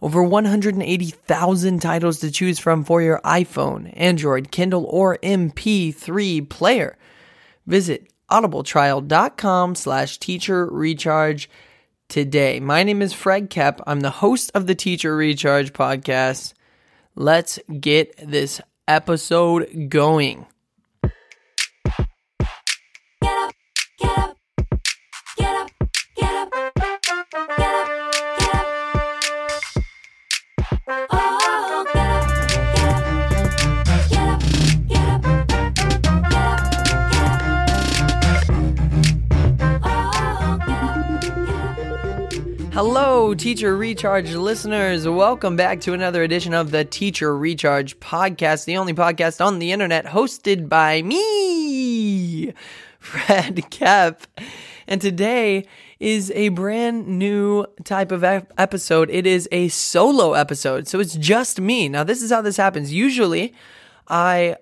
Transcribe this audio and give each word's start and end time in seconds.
Over 0.00 0.22
180,000 0.22 1.82
titles 1.82 2.20
to 2.20 2.30
choose 2.30 2.60
from 2.60 2.84
for 2.84 3.02
your 3.02 3.20
iPhone, 3.24 3.92
Android, 3.96 4.52
Kindle, 4.52 4.84
or 4.84 5.18
MP3 5.18 6.48
player. 6.48 6.96
Visit 7.66 8.12
audibletrial.com 8.30 9.74
slash 9.74 10.18
teacher 10.18 10.66
recharge 10.66 11.50
today. 12.06 12.60
My 12.60 12.84
name 12.84 13.02
is 13.02 13.12
Fred 13.12 13.50
Kep. 13.50 13.80
I'm 13.84 13.98
the 13.98 14.10
host 14.10 14.52
of 14.54 14.68
the 14.68 14.76
Teacher 14.76 15.16
Recharge 15.16 15.72
podcast. 15.72 16.52
Let's 17.14 17.58
get 17.80 18.14
this 18.16 18.60
episode 18.88 19.90
going. 19.90 20.46
Get 23.20 23.52
Hello, 42.72 43.34
Teacher 43.34 43.76
Recharge 43.76 44.32
listeners. 44.34 45.06
Welcome 45.06 45.56
back 45.56 45.82
to 45.82 45.92
another 45.92 46.22
edition 46.22 46.54
of 46.54 46.70
the 46.70 46.86
Teacher 46.86 47.36
Recharge 47.36 48.00
podcast, 48.00 48.64
the 48.64 48.78
only 48.78 48.94
podcast 48.94 49.44
on 49.44 49.58
the 49.58 49.72
internet 49.72 50.06
hosted 50.06 50.70
by 50.70 51.02
me, 51.02 52.54
Fred 52.98 53.62
Kep. 53.70 54.22
And 54.86 55.02
today 55.02 55.66
is 56.00 56.30
a 56.30 56.48
brand 56.48 57.06
new 57.06 57.66
type 57.84 58.10
of 58.10 58.24
ep- 58.24 58.50
episode. 58.56 59.10
It 59.10 59.26
is 59.26 59.46
a 59.52 59.68
solo 59.68 60.32
episode. 60.32 60.88
So 60.88 60.98
it's 60.98 61.14
just 61.16 61.60
me. 61.60 61.90
Now, 61.90 62.04
this 62.04 62.22
is 62.22 62.30
how 62.30 62.40
this 62.40 62.56
happens. 62.56 62.90
Usually, 62.90 63.52
I 64.08 64.56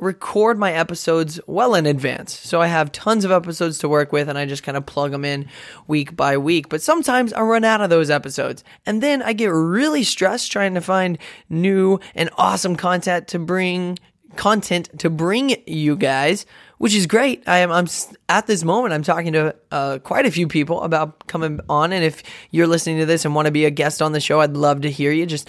record 0.00 0.58
my 0.58 0.72
episodes 0.72 1.40
well 1.46 1.74
in 1.74 1.86
advance. 1.86 2.38
So 2.38 2.60
I 2.60 2.66
have 2.66 2.92
tons 2.92 3.24
of 3.24 3.30
episodes 3.30 3.78
to 3.78 3.88
work 3.88 4.12
with 4.12 4.28
and 4.28 4.38
I 4.38 4.46
just 4.46 4.62
kind 4.62 4.76
of 4.76 4.86
plug 4.86 5.10
them 5.12 5.24
in 5.24 5.48
week 5.86 6.16
by 6.16 6.36
week. 6.38 6.68
But 6.68 6.82
sometimes 6.82 7.32
I 7.32 7.42
run 7.42 7.64
out 7.64 7.80
of 7.80 7.90
those 7.90 8.10
episodes. 8.10 8.64
And 8.86 9.02
then 9.02 9.22
I 9.22 9.32
get 9.32 9.48
really 9.48 10.02
stressed 10.02 10.50
trying 10.50 10.74
to 10.74 10.80
find 10.80 11.18
new 11.48 12.00
and 12.14 12.30
awesome 12.36 12.76
content 12.76 13.28
to 13.28 13.38
bring 13.38 13.98
content 14.36 14.90
to 14.98 15.10
bring 15.10 15.56
you 15.66 15.96
guys, 15.96 16.46
which 16.78 16.94
is 16.94 17.06
great. 17.06 17.42
I 17.46 17.58
am 17.58 17.70
I'm 17.70 17.86
at 18.28 18.46
this 18.46 18.64
moment 18.64 18.94
I'm 18.94 19.02
talking 19.02 19.32
to 19.32 19.54
uh, 19.70 19.98
quite 19.98 20.26
a 20.26 20.30
few 20.30 20.48
people 20.48 20.82
about 20.82 21.26
coming 21.26 21.60
on 21.68 21.92
and 21.92 22.04
if 22.04 22.22
you're 22.50 22.66
listening 22.66 22.98
to 22.98 23.06
this 23.06 23.24
and 23.24 23.34
want 23.34 23.46
to 23.46 23.52
be 23.52 23.64
a 23.64 23.70
guest 23.70 24.00
on 24.02 24.12
the 24.12 24.20
show, 24.20 24.40
I'd 24.40 24.56
love 24.56 24.82
to 24.82 24.90
hear 24.90 25.12
you. 25.12 25.26
Just 25.26 25.48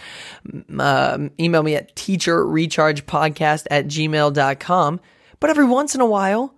um, 0.77 1.31
email 1.39 1.63
me 1.63 1.75
at 1.75 1.95
teacherrechargepodcast 1.95 3.67
at 3.71 3.87
gmail.com. 3.87 4.99
But 5.39 5.49
every 5.49 5.65
once 5.65 5.95
in 5.95 6.01
a 6.01 6.05
while, 6.05 6.55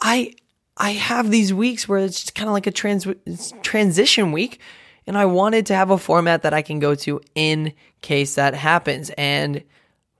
I 0.00 0.34
I 0.76 0.92
have 0.92 1.30
these 1.30 1.52
weeks 1.52 1.88
where 1.88 1.98
it's 1.98 2.30
kind 2.30 2.48
of 2.48 2.54
like 2.54 2.66
a 2.66 2.70
trans 2.70 3.06
transition 3.62 4.32
week, 4.32 4.60
and 5.06 5.16
I 5.16 5.26
wanted 5.26 5.66
to 5.66 5.74
have 5.74 5.90
a 5.90 5.98
format 5.98 6.42
that 6.42 6.54
I 6.54 6.62
can 6.62 6.78
go 6.78 6.94
to 6.96 7.20
in 7.34 7.72
case 8.00 8.34
that 8.36 8.54
happens. 8.54 9.10
And 9.16 9.62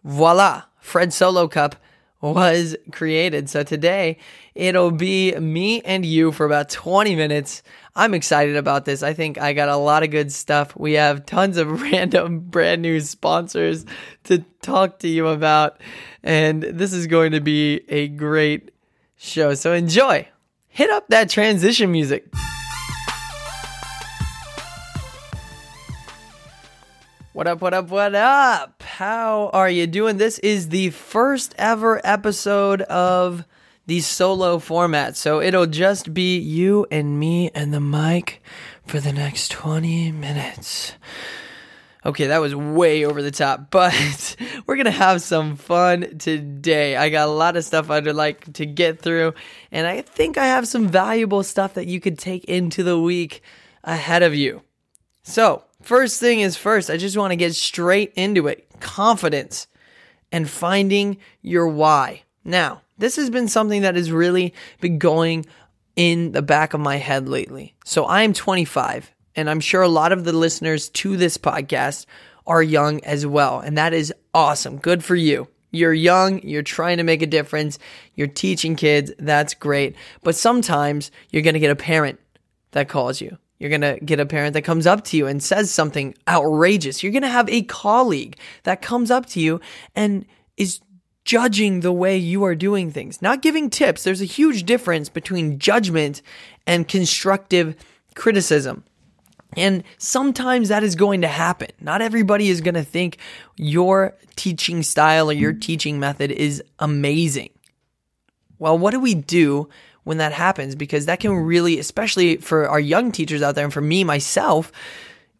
voila, 0.04 0.64
Fred 0.80 1.12
Solo 1.12 1.48
Cup 1.48 1.76
was 2.20 2.76
created. 2.92 3.48
So 3.48 3.62
today 3.62 4.18
it'll 4.54 4.90
be 4.90 5.34
me 5.36 5.80
and 5.82 6.04
you 6.04 6.32
for 6.32 6.44
about 6.44 6.68
20 6.68 7.16
minutes. 7.16 7.62
I'm 7.96 8.14
excited 8.14 8.56
about 8.56 8.84
this. 8.84 9.02
I 9.02 9.14
think 9.14 9.38
I 9.38 9.52
got 9.52 9.68
a 9.68 9.76
lot 9.76 10.02
of 10.02 10.10
good 10.10 10.30
stuff. 10.32 10.76
We 10.76 10.94
have 10.94 11.24
tons 11.24 11.56
of 11.56 11.82
random 11.92 12.40
brand 12.40 12.82
new 12.82 13.00
sponsors 13.00 13.86
to 14.24 14.44
talk 14.62 14.98
to 15.00 15.08
you 15.08 15.28
about. 15.28 15.80
And 16.22 16.62
this 16.62 16.92
is 16.92 17.06
going 17.06 17.32
to 17.32 17.40
be 17.40 17.82
a 17.88 18.08
great 18.08 18.70
show. 19.16 19.54
So 19.54 19.72
enjoy. 19.72 20.28
Hit 20.68 20.90
up 20.90 21.08
that 21.08 21.30
transition 21.30 21.90
music. 21.90 22.26
What 27.32 27.46
up, 27.46 27.60
what 27.60 27.72
up, 27.74 27.90
what 27.90 28.16
up? 28.16 28.82
How 28.82 29.50
are 29.52 29.70
you 29.70 29.86
doing? 29.86 30.16
This 30.16 30.40
is 30.40 30.70
the 30.70 30.90
first 30.90 31.54
ever 31.56 32.00
episode 32.02 32.82
of 32.82 33.44
the 33.86 34.00
solo 34.00 34.58
format. 34.58 35.16
So 35.16 35.40
it'll 35.40 35.66
just 35.66 36.12
be 36.12 36.38
you 36.38 36.88
and 36.90 37.20
me 37.20 37.52
and 37.54 37.72
the 37.72 37.78
mic 37.78 38.42
for 38.84 38.98
the 38.98 39.12
next 39.12 39.52
20 39.52 40.10
minutes. 40.10 40.94
Okay, 42.04 42.26
that 42.26 42.40
was 42.40 42.52
way 42.52 43.04
over 43.04 43.22
the 43.22 43.30
top, 43.30 43.66
but 43.70 44.34
we're 44.66 44.76
gonna 44.76 44.90
have 44.90 45.22
some 45.22 45.54
fun 45.54 46.18
today. 46.18 46.96
I 46.96 47.10
got 47.10 47.28
a 47.28 47.32
lot 47.32 47.56
of 47.56 47.64
stuff 47.64 47.90
I'd 47.90 48.06
like 48.08 48.54
to 48.54 48.66
get 48.66 49.00
through, 49.00 49.34
and 49.70 49.86
I 49.86 50.00
think 50.00 50.36
I 50.36 50.46
have 50.46 50.66
some 50.66 50.88
valuable 50.88 51.44
stuff 51.44 51.74
that 51.74 51.86
you 51.86 52.00
could 52.00 52.18
take 52.18 52.44
into 52.46 52.82
the 52.82 52.98
week 52.98 53.40
ahead 53.84 54.24
of 54.24 54.34
you. 54.34 54.62
So, 55.22 55.62
first 55.82 56.20
thing 56.20 56.40
is 56.40 56.56
first, 56.56 56.90
I 56.90 56.96
just 56.96 57.16
want 57.16 57.32
to 57.32 57.36
get 57.36 57.54
straight 57.54 58.12
into 58.14 58.48
it 58.48 58.66
confidence 58.80 59.66
and 60.32 60.48
finding 60.48 61.18
your 61.42 61.68
why. 61.68 62.22
Now, 62.44 62.82
this 62.98 63.16
has 63.16 63.30
been 63.30 63.48
something 63.48 63.82
that 63.82 63.96
has 63.96 64.12
really 64.12 64.54
been 64.80 64.98
going 64.98 65.46
in 65.96 66.32
the 66.32 66.42
back 66.42 66.74
of 66.74 66.80
my 66.80 66.96
head 66.96 67.28
lately. 67.28 67.74
So, 67.84 68.04
I 68.04 68.22
am 68.22 68.32
25, 68.32 69.12
and 69.36 69.50
I'm 69.50 69.60
sure 69.60 69.82
a 69.82 69.88
lot 69.88 70.12
of 70.12 70.24
the 70.24 70.32
listeners 70.32 70.88
to 70.90 71.16
this 71.16 71.36
podcast 71.36 72.06
are 72.46 72.62
young 72.62 73.02
as 73.04 73.26
well. 73.26 73.60
And 73.60 73.76
that 73.78 73.92
is 73.92 74.12
awesome. 74.34 74.78
Good 74.78 75.04
for 75.04 75.16
you. 75.16 75.48
You're 75.72 75.94
young, 75.94 76.42
you're 76.42 76.62
trying 76.62 76.96
to 76.96 77.04
make 77.04 77.22
a 77.22 77.26
difference, 77.26 77.78
you're 78.16 78.26
teaching 78.26 78.74
kids, 78.74 79.12
that's 79.18 79.54
great. 79.54 79.94
But 80.22 80.34
sometimes 80.34 81.12
you're 81.30 81.44
going 81.44 81.54
to 81.54 81.60
get 81.60 81.70
a 81.70 81.76
parent 81.76 82.18
that 82.72 82.88
calls 82.88 83.20
you. 83.20 83.38
You're 83.60 83.70
going 83.70 83.82
to 83.82 83.98
get 84.02 84.18
a 84.18 84.26
parent 84.26 84.54
that 84.54 84.62
comes 84.62 84.86
up 84.86 85.04
to 85.04 85.18
you 85.18 85.26
and 85.26 85.42
says 85.42 85.70
something 85.70 86.14
outrageous. 86.26 87.02
You're 87.02 87.12
going 87.12 87.22
to 87.22 87.28
have 87.28 87.48
a 87.50 87.62
colleague 87.62 88.38
that 88.62 88.80
comes 88.80 89.10
up 89.10 89.26
to 89.26 89.40
you 89.40 89.60
and 89.94 90.24
is 90.56 90.80
judging 91.26 91.80
the 91.80 91.92
way 91.92 92.16
you 92.16 92.42
are 92.44 92.54
doing 92.54 92.90
things, 92.90 93.20
not 93.20 93.42
giving 93.42 93.68
tips. 93.68 94.02
There's 94.02 94.22
a 94.22 94.26
huge 94.26 94.64
difference 94.64 95.10
between 95.10 95.58
judgment 95.58 96.22
and 96.66 96.88
constructive 96.88 97.76
criticism. 98.14 98.82
And 99.56 99.84
sometimes 99.98 100.70
that 100.70 100.82
is 100.82 100.94
going 100.94 101.20
to 101.20 101.28
happen. 101.28 101.68
Not 101.80 102.00
everybody 102.00 102.48
is 102.48 102.62
going 102.62 102.74
to 102.74 102.82
think 102.84 103.18
your 103.56 104.16
teaching 104.36 104.82
style 104.82 105.28
or 105.28 105.34
your 105.34 105.52
teaching 105.52 106.00
method 106.00 106.30
is 106.30 106.62
amazing. 106.78 107.50
Well, 108.58 108.78
what 108.78 108.92
do 108.92 109.00
we 109.00 109.14
do 109.14 109.68
when 110.04 110.18
that 110.18 110.32
happens? 110.32 110.74
Because 110.74 111.06
that 111.06 111.20
can 111.20 111.32
really, 111.32 111.78
especially 111.78 112.36
for 112.36 112.68
our 112.68 112.80
young 112.80 113.12
teachers 113.12 113.42
out 113.42 113.54
there 113.54 113.64
and 113.64 113.72
for 113.72 113.80
me 113.80 114.04
myself, 114.04 114.72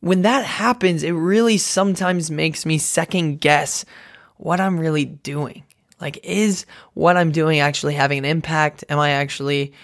when 0.00 0.22
that 0.22 0.44
happens, 0.44 1.03
it 1.03 1.12
really 1.12 1.59
sometimes 1.59 2.31
makes 2.31 2.65
me 2.65 2.78
second 2.78 3.41
guess 3.41 3.84
what 4.37 4.60
I'm 4.60 4.81
really 4.81 5.04
doing. 5.04 5.65
Like, 6.00 6.19
is 6.25 6.65
what 6.94 7.16
I'm 7.16 7.31
doing 7.31 7.60
actually 7.60 7.94
having 7.94 8.19
an 8.19 8.25
impact? 8.25 8.84
Am 8.88 8.98
I 8.98 9.10
actually 9.10 9.75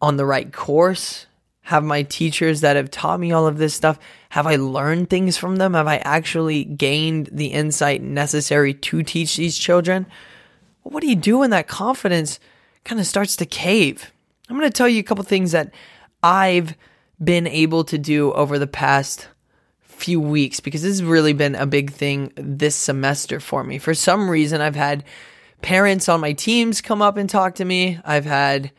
on 0.00 0.16
the 0.16 0.26
right 0.26 0.52
course? 0.52 1.26
Have 1.62 1.84
my 1.84 2.02
teachers 2.02 2.62
that 2.62 2.76
have 2.76 2.90
taught 2.90 3.20
me 3.20 3.30
all 3.30 3.46
of 3.46 3.58
this 3.58 3.74
stuff, 3.74 3.98
have 4.30 4.46
I 4.46 4.56
learned 4.56 5.10
things 5.10 5.36
from 5.36 5.56
them? 5.56 5.74
Have 5.74 5.86
I 5.86 5.98
actually 5.98 6.64
gained 6.64 7.28
the 7.30 7.48
insight 7.48 8.02
necessary 8.02 8.74
to 8.74 9.02
teach 9.02 9.36
these 9.36 9.56
children? 9.56 10.06
What 10.82 11.02
do 11.02 11.08
you 11.08 11.16
do 11.16 11.38
when 11.38 11.50
that 11.50 11.68
confidence 11.68 12.40
kind 12.88 13.00
of 13.00 13.06
starts 13.06 13.36
to 13.36 13.46
cave? 13.46 14.12
I'm 14.48 14.56
going 14.56 14.68
to 14.68 14.76
tell 14.76 14.88
you 14.88 14.98
a 14.98 15.04
couple 15.04 15.22
things 15.22 15.52
that 15.52 15.72
I've 16.22 16.74
been 17.22 17.46
able 17.46 17.84
to 17.84 17.98
do 17.98 18.32
over 18.32 18.58
the 18.58 18.66
past 18.66 19.28
few 19.82 20.20
weeks 20.20 20.60
because 20.60 20.82
this 20.82 20.92
has 20.92 21.04
really 21.04 21.34
been 21.34 21.54
a 21.54 21.66
big 21.66 21.92
thing 21.92 22.32
this 22.36 22.74
semester 22.74 23.40
for 23.40 23.62
me. 23.62 23.78
For 23.78 23.92
some 23.92 24.30
reason, 24.30 24.62
I've 24.62 24.76
had 24.76 25.04
parents 25.60 26.08
on 26.08 26.20
my 26.20 26.32
teams 26.32 26.80
come 26.80 27.02
up 27.02 27.18
and 27.18 27.28
talk 27.28 27.56
to 27.56 27.64
me. 27.64 27.98
I've 28.04 28.24
had 28.24 28.70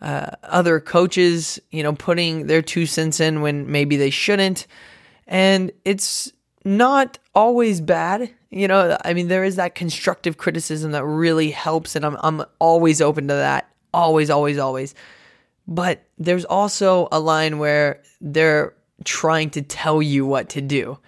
uh, 0.00 0.30
other 0.42 0.80
coaches, 0.80 1.60
you 1.70 1.82
know, 1.82 1.92
putting 1.92 2.46
their 2.46 2.62
two 2.62 2.86
cents 2.86 3.20
in 3.20 3.42
when 3.42 3.70
maybe 3.70 3.96
they 3.96 4.10
shouldn't. 4.10 4.66
And 5.26 5.72
it's 5.84 6.32
not 6.64 7.18
always 7.34 7.82
bad. 7.82 8.30
You 8.52 8.68
know, 8.68 8.98
I 9.02 9.14
mean, 9.14 9.28
there 9.28 9.44
is 9.44 9.56
that 9.56 9.74
constructive 9.74 10.36
criticism 10.36 10.92
that 10.92 11.04
really 11.04 11.50
helps, 11.50 11.96
and 11.96 12.04
I'm, 12.04 12.16
I'm 12.20 12.44
always 12.58 13.00
open 13.00 13.26
to 13.28 13.34
that. 13.34 13.68
Always, 13.94 14.28
always, 14.28 14.58
always. 14.58 14.94
But 15.66 16.04
there's 16.18 16.44
also 16.44 17.08
a 17.10 17.18
line 17.18 17.58
where 17.58 18.02
they're 18.20 18.74
trying 19.04 19.50
to 19.50 19.62
tell 19.62 20.02
you 20.02 20.26
what 20.26 20.50
to 20.50 20.60
do. 20.60 20.98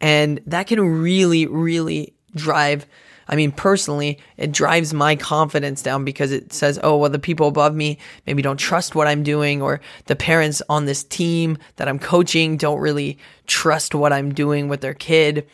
And 0.00 0.40
that 0.46 0.66
can 0.66 0.80
really, 0.80 1.46
really 1.46 2.14
drive 2.34 2.86
I 3.28 3.36
mean, 3.36 3.52
personally, 3.52 4.18
it 4.38 4.52
drives 4.52 4.94
my 4.94 5.14
confidence 5.14 5.82
down 5.82 6.04
because 6.04 6.32
it 6.32 6.52
says, 6.52 6.80
oh, 6.82 6.96
well, 6.96 7.10
the 7.10 7.18
people 7.18 7.48
above 7.48 7.74
me 7.74 7.98
maybe 8.26 8.40
don't 8.40 8.56
trust 8.56 8.94
what 8.94 9.06
I'm 9.06 9.22
doing, 9.22 9.60
or 9.60 9.80
the 10.06 10.16
parents 10.16 10.62
on 10.68 10.86
this 10.86 11.04
team 11.04 11.58
that 11.76 11.88
I'm 11.88 11.98
coaching 11.98 12.56
don't 12.56 12.80
really 12.80 13.18
trust 13.46 13.94
what 13.94 14.12
I'm 14.14 14.32
doing 14.32 14.68
with 14.68 14.80
their 14.80 14.94
kid. 14.94 15.46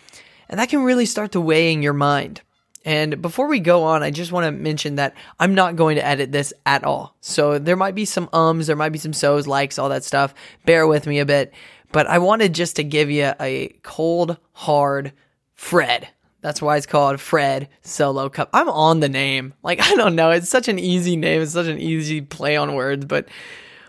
And 0.49 0.61
that 0.61 0.69
can 0.69 0.85
really 0.85 1.06
start 1.06 1.32
to 1.32 1.41
weigh 1.41 1.73
in 1.73 1.82
your 1.82 1.93
mind. 1.93 2.41
And 2.85 3.23
before 3.23 3.49
we 3.49 3.61
go 3.61 3.85
on, 3.85 4.02
I 4.02 4.11
just 4.11 4.31
want 4.31 4.44
to 4.44 4.52
mention 4.52 4.96
that 4.96 5.14
I'm 5.41 5.55
not 5.55 5.76
going 5.76 5.96
to 5.96 6.05
edit 6.05 6.32
this 6.32 6.52
at 6.67 6.85
all. 6.85 7.17
So 7.20 7.58
there 7.58 7.76
might 7.76 7.94
be 7.94 8.05
some 8.05 8.29
ums, 8.32 8.67
there 8.67 8.76
might 8.76 8.93
be 8.93 8.99
some 8.99 9.14
so's, 9.14 9.46
likes, 9.46 9.79
all 9.79 9.88
that 9.88 10.05
stuff. 10.05 10.35
Bear 10.67 10.87
with 10.87 11.06
me 11.06 11.19
a 11.19 11.25
bit. 11.25 11.55
But 11.93 12.06
I 12.06 12.19
wanted 12.19 12.55
just 12.55 12.76
to 12.76 12.85
give 12.85 13.11
you 13.11 13.32
a 13.41 13.75
cold, 13.82 14.37
hard 14.52 15.12
Fred 15.55 16.08
that's 16.44 16.61
why 16.61 16.76
it's 16.76 16.85
called 16.85 17.23
Fred 17.23 17.70
Solo 17.81 18.29
Cup. 18.29 18.50
I'm 18.52 18.69
on 18.69 19.00
the 19.00 19.08
name. 19.08 19.55
Like, 19.62 19.81
I 19.90 19.94
don't 19.94 20.14
know. 20.14 20.31
It's 20.31 20.50
such 20.50 20.69
an 20.69 20.79
easy 20.79 21.17
name. 21.17 21.40
It's 21.40 21.55
such 21.55 21.69
an 21.69 21.79
easy 21.79 22.20
play 22.20 22.55
on 22.55 22.75
words, 22.75 23.06
but 23.06 23.29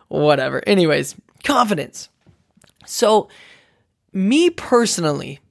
whatever. 0.07 0.63
Anyways, 0.65 1.15
confidence. 1.43 2.07
So, 2.85 3.27
me 4.13 4.49
personally, 4.49 5.41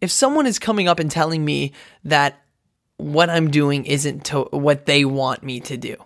if 0.00 0.10
someone 0.10 0.46
is 0.46 0.58
coming 0.58 0.88
up 0.88 0.98
and 0.98 1.10
telling 1.10 1.44
me 1.44 1.72
that 2.04 2.42
what 2.98 3.30
I'm 3.30 3.50
doing 3.50 3.84
isn't 3.84 4.26
to 4.26 4.42
what 4.50 4.86
they 4.86 5.04
want 5.04 5.42
me 5.42 5.60
to 5.60 5.76
do, 5.76 5.96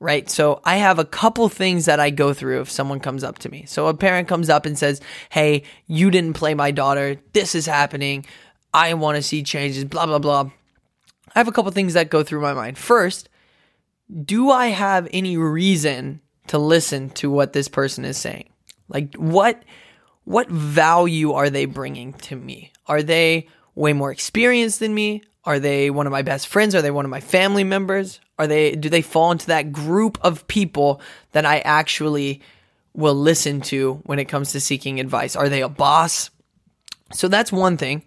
right? 0.00 0.28
So 0.28 0.60
I 0.64 0.76
have 0.76 0.98
a 0.98 1.04
couple 1.04 1.48
things 1.48 1.84
that 1.84 2.00
I 2.00 2.10
go 2.10 2.32
through 2.32 2.62
if 2.62 2.70
someone 2.70 3.00
comes 3.00 3.22
up 3.22 3.38
to 3.40 3.48
me. 3.48 3.64
So 3.66 3.86
a 3.86 3.94
parent 3.94 4.28
comes 4.28 4.48
up 4.48 4.66
and 4.66 4.78
says, 4.78 5.00
Hey, 5.30 5.64
you 5.86 6.10
didn't 6.10 6.34
play 6.34 6.54
my 6.54 6.70
daughter. 6.70 7.16
This 7.32 7.54
is 7.54 7.66
happening. 7.66 8.26
I 8.74 8.94
want 8.94 9.16
to 9.16 9.22
see 9.22 9.42
changes, 9.42 9.84
blah, 9.84 10.06
blah, 10.06 10.18
blah. 10.18 10.50
I 11.34 11.38
have 11.38 11.48
a 11.48 11.52
couple 11.52 11.70
things 11.72 11.94
that 11.94 12.10
go 12.10 12.22
through 12.22 12.40
my 12.40 12.54
mind. 12.54 12.78
First, 12.78 13.28
do 14.24 14.50
I 14.50 14.68
have 14.68 15.08
any 15.12 15.36
reason 15.36 16.20
to 16.48 16.58
listen 16.58 17.10
to 17.10 17.30
what 17.30 17.52
this 17.52 17.68
person 17.68 18.04
is 18.04 18.16
saying? 18.16 18.48
Like 18.88 19.14
what 19.14 19.62
what 20.24 20.48
value 20.48 21.32
are 21.32 21.50
they 21.50 21.64
bringing 21.64 22.12
to 22.12 22.36
me? 22.36 22.71
Are 22.86 23.02
they 23.02 23.48
way 23.74 23.92
more 23.92 24.12
experienced 24.12 24.80
than 24.80 24.94
me? 24.94 25.22
Are 25.44 25.58
they 25.58 25.90
one 25.90 26.06
of 26.06 26.12
my 26.12 26.22
best 26.22 26.48
friends? 26.48 26.74
Are 26.74 26.82
they 26.82 26.90
one 26.90 27.04
of 27.04 27.10
my 27.10 27.20
family 27.20 27.64
members? 27.64 28.20
Are 28.38 28.46
they 28.46 28.76
do 28.76 28.88
they 28.88 29.02
fall 29.02 29.32
into 29.32 29.46
that 29.48 29.72
group 29.72 30.18
of 30.22 30.46
people 30.46 31.00
that 31.32 31.44
I 31.44 31.58
actually 31.60 32.40
will 32.94 33.14
listen 33.14 33.60
to 33.62 33.94
when 34.04 34.18
it 34.18 34.26
comes 34.26 34.52
to 34.52 34.60
seeking 34.60 35.00
advice? 35.00 35.34
Are 35.36 35.48
they 35.48 35.62
a 35.62 35.68
boss? 35.68 36.30
So 37.12 37.28
that's 37.28 37.52
one 37.52 37.76
thing. 37.76 38.02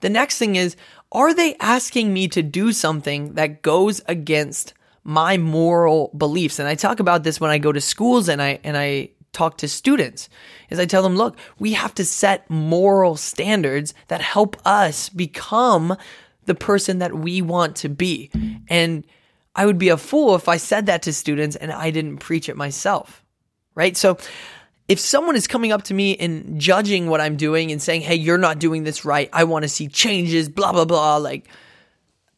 The 0.00 0.10
next 0.10 0.38
thing 0.38 0.56
is, 0.56 0.76
are 1.12 1.34
they 1.34 1.56
asking 1.60 2.12
me 2.12 2.28
to 2.28 2.42
do 2.42 2.72
something 2.72 3.34
that 3.34 3.62
goes 3.62 4.00
against 4.06 4.74
my 5.04 5.36
moral 5.36 6.10
beliefs? 6.16 6.58
And 6.58 6.68
I 6.68 6.74
talk 6.74 7.00
about 7.00 7.22
this 7.22 7.40
when 7.40 7.50
I 7.50 7.58
go 7.58 7.72
to 7.72 7.80
schools 7.80 8.28
and 8.28 8.40
I, 8.40 8.60
and 8.64 8.76
I 8.76 9.10
talk 9.32 9.58
to 9.58 9.68
students 9.68 10.28
is 10.68 10.78
I 10.78 10.86
tell 10.86 11.02
them, 11.02 11.16
look, 11.16 11.36
we 11.58 11.72
have 11.72 11.94
to 11.94 12.04
set 12.04 12.48
moral 12.50 13.16
standards 13.16 13.94
that 14.08 14.20
help 14.20 14.56
us 14.66 15.08
become 15.08 15.96
the 16.46 16.54
person 16.54 16.98
that 16.98 17.14
we 17.14 17.42
want 17.42 17.76
to 17.76 17.88
be. 17.88 18.30
And 18.68 19.04
I 19.54 19.66
would 19.66 19.78
be 19.78 19.88
a 19.88 19.96
fool 19.96 20.34
if 20.34 20.48
I 20.48 20.56
said 20.56 20.86
that 20.86 21.02
to 21.02 21.12
students 21.12 21.56
and 21.56 21.72
I 21.72 21.90
didn't 21.90 22.18
preach 22.18 22.48
it 22.48 22.56
myself. 22.56 23.24
Right. 23.74 23.96
So 23.96 24.18
if 24.88 24.98
someone 24.98 25.36
is 25.36 25.46
coming 25.46 25.70
up 25.70 25.84
to 25.84 25.94
me 25.94 26.16
and 26.16 26.60
judging 26.60 27.06
what 27.08 27.20
I'm 27.20 27.36
doing 27.36 27.70
and 27.70 27.80
saying, 27.80 28.00
hey, 28.02 28.16
you're 28.16 28.38
not 28.38 28.58
doing 28.58 28.82
this 28.82 29.04
right, 29.04 29.30
I 29.32 29.44
want 29.44 29.62
to 29.62 29.68
see 29.68 29.86
changes, 29.86 30.48
blah, 30.48 30.72
blah, 30.72 30.84
blah, 30.84 31.16
like 31.18 31.48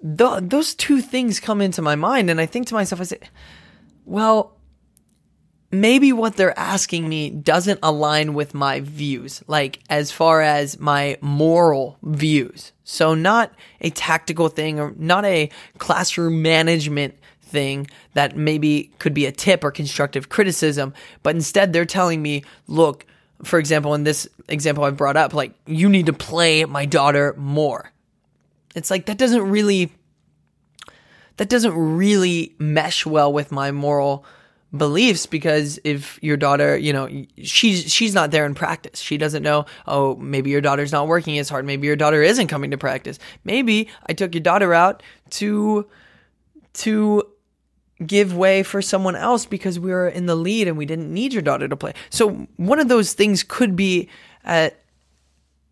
th- 0.03 0.43
those 0.43 0.75
two 0.75 1.01
things 1.01 1.41
come 1.41 1.63
into 1.63 1.81
my 1.81 1.95
mind. 1.95 2.29
And 2.29 2.41
I 2.41 2.47
think 2.47 2.67
to 2.67 2.75
myself, 2.75 3.01
I 3.01 3.05
say, 3.05 3.21
well, 4.05 4.59
maybe 5.73 6.13
what 6.13 6.37
they're 6.37 6.57
asking 6.59 7.09
me 7.09 7.31
doesn't 7.31 7.81
align 7.83 8.35
with 8.35 8.55
my 8.55 8.81
views, 8.81 9.43
like 9.49 9.81
as 9.89 10.13
far 10.13 10.43
as 10.43 10.79
my 10.79 11.17
moral 11.21 11.99
views. 12.03 12.73
So, 12.85 13.15
not 13.15 13.53
a 13.81 13.91
tactical 13.91 14.49
thing 14.49 14.79
or 14.79 14.93
not 14.97 15.25
a 15.25 15.49
classroom 15.79 16.43
management 16.43 17.15
thing 17.41 17.87
that 18.13 18.37
maybe 18.37 18.91
could 18.99 19.15
be 19.15 19.27
a 19.27 19.33
tip 19.33 19.65
or 19.65 19.71
constructive 19.71 20.29
criticism, 20.29 20.93
but 21.23 21.35
instead 21.35 21.73
they're 21.73 21.87
telling 21.87 22.21
me, 22.21 22.45
look, 22.69 23.07
for 23.43 23.59
example, 23.59 23.95
in 23.95 24.05
this 24.05 24.29
example 24.49 24.85
I 24.85 24.91
brought 24.91 25.17
up, 25.17 25.33
like, 25.33 25.53
you 25.67 25.89
need 25.89 26.07
to 26.07 26.13
play 26.13 26.65
my 26.67 26.85
daughter 26.85 27.35
more. 27.39 27.91
It's 28.75 28.91
like 28.91 29.07
that 29.07 29.19
doesn't 29.19 29.51
really 29.51 29.93
that 31.39 31.49
doesn't 31.49 31.75
really 31.75 32.55
mesh 32.59 33.07
well 33.07 33.33
with 33.33 33.51
my 33.51 33.71
moral 33.71 34.25
beliefs 34.75 35.27
because 35.27 35.79
if 35.85 36.19
your 36.23 36.37
daughter, 36.37 36.77
you 36.77 36.93
know, 36.93 37.09
she's 37.43 37.93
she's 37.93 38.15
not 38.15 38.31
there 38.31 38.47
in 38.47 38.55
practice. 38.55 39.01
She 39.01 39.19
doesn't 39.19 39.43
know, 39.43 39.67
oh, 39.87 40.17
maybe 40.17 40.51
your 40.51 40.61
daughter's 40.61 40.93
not 40.93 41.07
working 41.07 41.39
as 41.39 41.49
hard. 41.49 41.65
Maybe 41.65 41.87
your 41.87 41.97
daughter 41.97 42.23
isn't 42.23 42.49
coming 42.49 42.71
to 42.71 42.79
practice. 42.79 43.19
Maybe 43.45 43.89
I 44.07 44.15
took 44.15 44.35
your 44.35 44.43
daughter 44.43 44.73
out 44.73 45.03
to 45.31 45.87
to 46.75 47.25
give 48.05 48.37
way 48.37 48.63
for 48.63 48.83
someone 48.83 49.15
else 49.15 49.47
because 49.47 49.79
we 49.79 49.91
were 49.91 50.09
in 50.09 50.27
the 50.27 50.35
lead 50.35 50.67
and 50.67 50.77
we 50.77 50.87
didn't 50.87 51.13
need 51.13 51.33
your 51.33 51.43
daughter 51.43 51.69
to 51.69 51.77
play. 51.77 51.93
So 52.11 52.49
one 52.57 52.81
of 52.81 52.89
those 52.89 53.13
things 53.13 53.43
could 53.43 53.77
be 53.77 54.09
uh, 54.45 54.71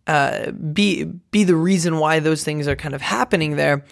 uh, 0.06 0.50
be 0.50 1.04
be 1.04 1.44
the 1.44 1.56
reason 1.56 1.98
why 1.98 2.20
those 2.20 2.44
things 2.44 2.68
are 2.68 2.76
kind 2.76 2.94
of 2.94 3.02
happening 3.02 3.56
there. 3.56 3.84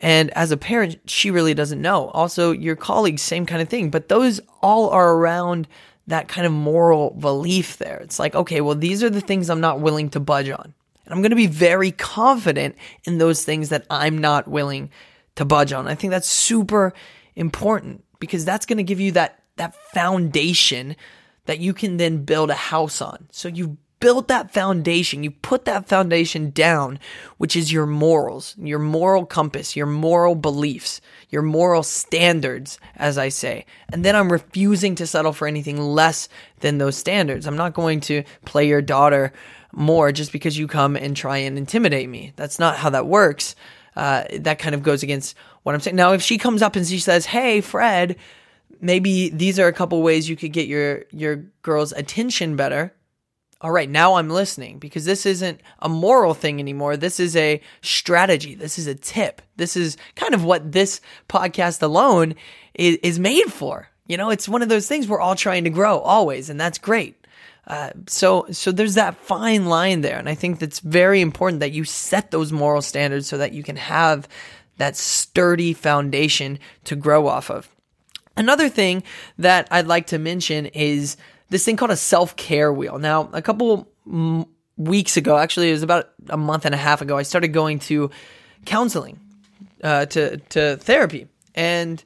And 0.00 0.30
as 0.36 0.50
a 0.50 0.56
parent, 0.56 0.98
she 1.06 1.30
really 1.30 1.54
doesn't 1.54 1.80
know. 1.80 2.08
Also, 2.08 2.52
your 2.52 2.76
colleagues, 2.76 3.22
same 3.22 3.46
kind 3.46 3.62
of 3.62 3.68
thing. 3.68 3.90
But 3.90 4.08
those 4.08 4.40
all 4.60 4.90
are 4.90 5.14
around 5.14 5.68
that 6.06 6.28
kind 6.28 6.46
of 6.46 6.52
moral 6.52 7.10
belief 7.10 7.78
there. 7.78 7.96
It's 7.98 8.18
like, 8.18 8.34
okay, 8.34 8.60
well, 8.60 8.74
these 8.74 9.02
are 9.02 9.10
the 9.10 9.20
things 9.20 9.48
I'm 9.48 9.60
not 9.60 9.80
willing 9.80 10.10
to 10.10 10.20
budge 10.20 10.50
on. 10.50 10.74
And 11.04 11.14
I'm 11.14 11.22
going 11.22 11.30
to 11.30 11.36
be 11.36 11.46
very 11.46 11.92
confident 11.92 12.76
in 13.04 13.18
those 13.18 13.44
things 13.44 13.70
that 13.70 13.86
I'm 13.90 14.18
not 14.18 14.48
willing 14.48 14.90
to 15.36 15.44
budge 15.44 15.72
on. 15.72 15.86
I 15.86 15.94
think 15.94 16.10
that's 16.10 16.28
super 16.28 16.92
important 17.34 18.04
because 18.18 18.44
that's 18.44 18.66
going 18.66 18.78
to 18.78 18.82
give 18.82 19.00
you 19.00 19.12
that 19.12 19.42
that 19.56 19.74
foundation 19.92 20.96
that 21.46 21.60
you 21.60 21.72
can 21.72 21.96
then 21.96 22.24
build 22.24 22.50
a 22.50 22.54
house 22.54 23.00
on. 23.00 23.26
So 23.30 23.48
you 23.48 23.78
build 24.06 24.28
that 24.28 24.52
foundation, 24.52 25.24
you 25.24 25.32
put 25.32 25.64
that 25.64 25.88
foundation 25.88 26.50
down, 26.50 26.96
which 27.38 27.56
is 27.56 27.72
your 27.72 27.86
morals, 27.86 28.54
your 28.56 28.78
moral 28.78 29.26
compass, 29.26 29.74
your 29.74 29.86
moral 29.86 30.36
beliefs, 30.36 31.00
your 31.28 31.42
moral 31.42 31.82
standards, 31.82 32.78
as 32.94 33.18
I 33.18 33.30
say. 33.30 33.66
And 33.88 34.04
then 34.04 34.14
I'm 34.14 34.30
refusing 34.30 34.94
to 34.94 35.08
settle 35.08 35.32
for 35.32 35.48
anything 35.48 35.80
less 35.80 36.28
than 36.60 36.78
those 36.78 36.96
standards. 36.96 37.48
I'm 37.48 37.56
not 37.56 37.74
going 37.74 37.98
to 38.02 38.22
play 38.44 38.68
your 38.68 38.80
daughter 38.80 39.32
more 39.72 40.12
just 40.12 40.30
because 40.30 40.56
you 40.56 40.68
come 40.68 40.94
and 40.94 41.16
try 41.16 41.38
and 41.38 41.58
intimidate 41.58 42.08
me. 42.08 42.32
That's 42.36 42.60
not 42.60 42.76
how 42.76 42.90
that 42.90 43.08
works. 43.08 43.56
Uh, 43.96 44.22
that 44.38 44.60
kind 44.60 44.76
of 44.76 44.84
goes 44.84 45.02
against 45.02 45.36
what 45.64 45.74
I'm 45.74 45.80
saying. 45.80 45.96
Now, 45.96 46.12
if 46.12 46.22
she 46.22 46.38
comes 46.38 46.62
up 46.62 46.76
and 46.76 46.86
she 46.86 47.00
says, 47.00 47.26
"Hey, 47.26 47.60
Fred, 47.60 48.14
maybe 48.80 49.30
these 49.30 49.58
are 49.58 49.66
a 49.66 49.72
couple 49.72 50.00
ways 50.00 50.28
you 50.28 50.36
could 50.36 50.52
get 50.52 50.68
your 50.68 51.06
your 51.10 51.42
girl's 51.62 51.90
attention 51.90 52.54
better." 52.54 52.92
All 53.62 53.70
right, 53.70 53.88
now 53.88 54.14
I'm 54.14 54.28
listening 54.28 54.78
because 54.78 55.06
this 55.06 55.24
isn't 55.24 55.62
a 55.78 55.88
moral 55.88 56.34
thing 56.34 56.60
anymore. 56.60 56.96
This 56.96 57.18
is 57.18 57.34
a 57.36 57.60
strategy. 57.80 58.54
This 58.54 58.78
is 58.78 58.86
a 58.86 58.94
tip. 58.94 59.40
This 59.56 59.76
is 59.76 59.96
kind 60.14 60.34
of 60.34 60.44
what 60.44 60.72
this 60.72 61.00
podcast 61.28 61.82
alone 61.82 62.34
is, 62.74 62.98
is 63.02 63.18
made 63.18 63.50
for. 63.50 63.88
You 64.06 64.18
know, 64.18 64.28
it's 64.28 64.48
one 64.48 64.62
of 64.62 64.68
those 64.68 64.86
things 64.86 65.08
we're 65.08 65.20
all 65.20 65.34
trying 65.34 65.64
to 65.64 65.70
grow 65.70 65.98
always, 66.00 66.50
and 66.50 66.60
that's 66.60 66.78
great. 66.78 67.26
Uh, 67.66 67.90
so, 68.06 68.46
so 68.52 68.70
there's 68.70 68.94
that 68.94 69.16
fine 69.16 69.66
line 69.66 70.02
there, 70.02 70.18
and 70.18 70.28
I 70.28 70.34
think 70.34 70.58
that's 70.58 70.80
very 70.80 71.20
important 71.22 71.60
that 71.60 71.72
you 71.72 71.84
set 71.84 72.30
those 72.30 72.52
moral 72.52 72.82
standards 72.82 73.26
so 73.26 73.38
that 73.38 73.52
you 73.52 73.62
can 73.62 73.76
have 73.76 74.28
that 74.76 74.96
sturdy 74.96 75.72
foundation 75.72 76.58
to 76.84 76.94
grow 76.94 77.26
off 77.26 77.50
of. 77.50 77.68
Another 78.36 78.68
thing 78.68 79.02
that 79.38 79.66
I'd 79.70 79.86
like 79.86 80.08
to 80.08 80.18
mention 80.18 80.66
is 80.66 81.16
this 81.50 81.64
thing 81.64 81.76
called 81.76 81.90
a 81.90 81.96
self 81.96 82.36
care 82.36 82.72
wheel. 82.72 82.98
Now, 82.98 83.28
a 83.32 83.42
couple 83.42 83.88
weeks 84.76 85.16
ago, 85.16 85.36
actually, 85.36 85.70
it 85.70 85.72
was 85.72 85.82
about 85.82 86.10
a 86.28 86.36
month 86.36 86.64
and 86.64 86.74
a 86.74 86.78
half 86.78 87.00
ago, 87.00 87.16
I 87.16 87.22
started 87.22 87.48
going 87.48 87.78
to 87.80 88.10
counseling, 88.64 89.18
uh, 89.82 90.06
to 90.06 90.38
to 90.38 90.76
therapy, 90.76 91.28
and 91.54 92.02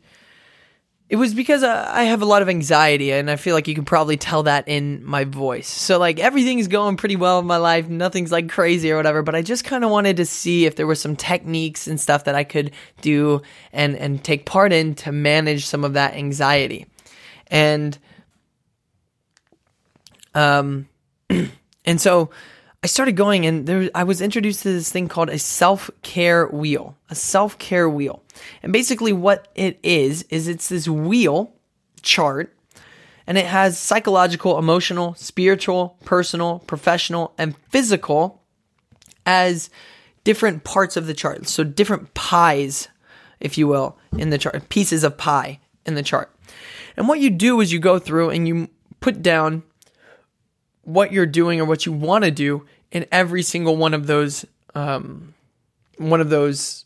it 1.10 1.16
was 1.16 1.34
because 1.34 1.64
I 1.64 2.04
have 2.04 2.22
a 2.22 2.24
lot 2.24 2.40
of 2.40 2.48
anxiety, 2.48 3.10
and 3.10 3.28
I 3.28 3.34
feel 3.34 3.56
like 3.56 3.66
you 3.66 3.74
can 3.74 3.84
probably 3.84 4.16
tell 4.16 4.44
that 4.44 4.68
in 4.68 5.04
my 5.04 5.24
voice. 5.24 5.66
So, 5.66 5.98
like, 5.98 6.20
everything's 6.20 6.68
going 6.68 6.96
pretty 6.96 7.16
well 7.16 7.40
in 7.40 7.46
my 7.46 7.56
life. 7.56 7.88
Nothing's 7.88 8.30
like 8.30 8.48
crazy 8.48 8.92
or 8.92 8.96
whatever, 8.96 9.20
but 9.20 9.34
I 9.34 9.42
just 9.42 9.64
kind 9.64 9.82
of 9.82 9.90
wanted 9.90 10.18
to 10.18 10.24
see 10.24 10.66
if 10.66 10.76
there 10.76 10.86
were 10.86 10.94
some 10.94 11.16
techniques 11.16 11.88
and 11.88 12.00
stuff 12.00 12.24
that 12.24 12.36
I 12.36 12.44
could 12.44 12.70
do 13.00 13.42
and, 13.72 13.96
and 13.96 14.22
take 14.22 14.46
part 14.46 14.72
in 14.72 14.94
to 14.96 15.10
manage 15.10 15.66
some 15.66 15.82
of 15.82 15.94
that 15.94 16.14
anxiety. 16.14 16.86
And, 17.48 17.98
um, 20.34 20.88
and 21.84 22.00
so 22.00 22.30
I 22.82 22.86
started 22.86 23.16
going 23.16 23.44
and 23.44 23.66
there 23.66 23.90
I 23.94 24.04
was 24.04 24.20
introduced 24.20 24.62
to 24.62 24.72
this 24.72 24.90
thing 24.90 25.08
called 25.08 25.28
a 25.28 25.38
self-care 25.38 26.46
wheel. 26.48 26.96
A 27.10 27.14
self-care 27.14 27.88
wheel. 27.88 28.22
And 28.62 28.72
basically 28.72 29.12
what 29.12 29.48
it 29.54 29.78
is 29.82 30.22
is 30.30 30.48
it's 30.48 30.68
this 30.68 30.88
wheel 30.88 31.52
chart 32.02 32.54
and 33.26 33.36
it 33.36 33.46
has 33.46 33.78
psychological, 33.78 34.58
emotional, 34.58 35.14
spiritual, 35.14 35.98
personal, 36.04 36.60
professional, 36.60 37.34
and 37.36 37.56
physical 37.68 38.42
as 39.26 39.70
different 40.24 40.64
parts 40.64 40.96
of 40.96 41.06
the 41.06 41.14
chart. 41.14 41.48
So 41.48 41.62
different 41.62 42.14
pies, 42.14 42.88
if 43.40 43.58
you 43.58 43.68
will, 43.68 43.98
in 44.16 44.30
the 44.30 44.38
chart, 44.38 44.68
pieces 44.68 45.04
of 45.04 45.18
pie 45.18 45.60
in 45.86 45.94
the 45.94 46.02
chart. 46.02 46.34
And 46.96 47.08
what 47.08 47.20
you 47.20 47.30
do 47.30 47.60
is 47.60 47.72
you 47.72 47.78
go 47.78 47.98
through 47.98 48.30
and 48.30 48.48
you 48.48 48.68
put 49.00 49.22
down 49.22 49.62
what 50.82 51.12
you're 51.12 51.26
doing 51.26 51.60
or 51.60 51.64
what 51.64 51.86
you 51.86 51.92
want 51.92 52.24
to 52.24 52.30
do 52.30 52.66
in 52.90 53.06
every 53.12 53.42
single 53.42 53.76
one 53.76 53.94
of 53.94 54.06
those 54.06 54.44
um, 54.74 55.34
one 55.98 56.20
of 56.20 56.30
those 56.30 56.84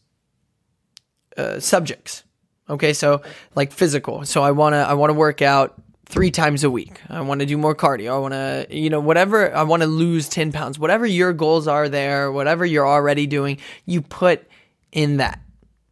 uh, 1.36 1.60
subjects. 1.60 2.24
Okay, 2.68 2.92
so 2.92 3.22
like 3.54 3.72
physical. 3.72 4.24
So 4.24 4.42
I 4.42 4.50
wanna 4.50 4.78
I 4.78 4.94
wanna 4.94 5.14
work 5.14 5.42
out 5.42 5.74
three 6.06 6.30
times 6.30 6.64
a 6.64 6.70
week. 6.70 7.00
I 7.08 7.20
want 7.22 7.40
to 7.40 7.46
do 7.46 7.56
more 7.56 7.74
cardio. 7.74 8.14
I 8.14 8.18
want 8.18 8.34
to 8.34 8.66
you 8.70 8.90
know 8.90 9.00
whatever 9.00 9.54
I 9.54 9.62
want 9.62 9.82
to 9.82 9.86
lose 9.86 10.28
ten 10.28 10.52
pounds. 10.52 10.78
Whatever 10.78 11.06
your 11.06 11.32
goals 11.32 11.68
are 11.68 11.88
there, 11.88 12.30
whatever 12.32 12.64
you're 12.64 12.86
already 12.86 13.26
doing, 13.26 13.58
you 13.84 14.00
put 14.02 14.46
in 14.92 15.18
that. 15.18 15.40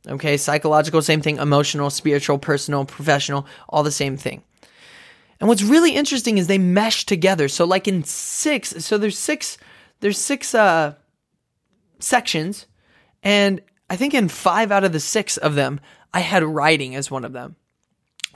Okay, 0.09 0.37
psychological, 0.37 1.01
same 1.03 1.21
thing. 1.21 1.39
Emotional, 1.39 1.91
spiritual, 1.91 2.39
personal, 2.39 2.85
professional, 2.85 3.47
all 3.69 3.83
the 3.83 3.93
same 3.93 4.17
thing. 4.17 4.43
And 5.43 5.49
what's 5.49 5.65
really 5.65 5.97
interesting 5.97 6.39
is 6.39 6.47
they 6.47 6.57
mesh 6.57 7.05
together. 7.05 7.49
So 7.49 7.65
like 7.65 7.89
in 7.89 8.05
six, 8.05 8.69
so 8.85 8.97
there's 8.97 9.19
six, 9.19 9.59
there's 9.99 10.17
six 10.17 10.55
uh, 10.55 10.95
sections, 11.99 12.67
and 13.25 13.61
I 13.91 13.97
think 13.97 14.15
in 14.15 14.29
five 14.29 14.71
out 14.71 14.85
of 14.85 14.93
the 14.93 15.01
six 15.01 15.39
of 15.39 15.57
them, 15.57 15.81
I 16.15 16.21
had 16.21 16.45
writing 16.45 16.95
as 16.95 17.11
one 17.11 17.25
of 17.25 17.33
them. 17.33 17.57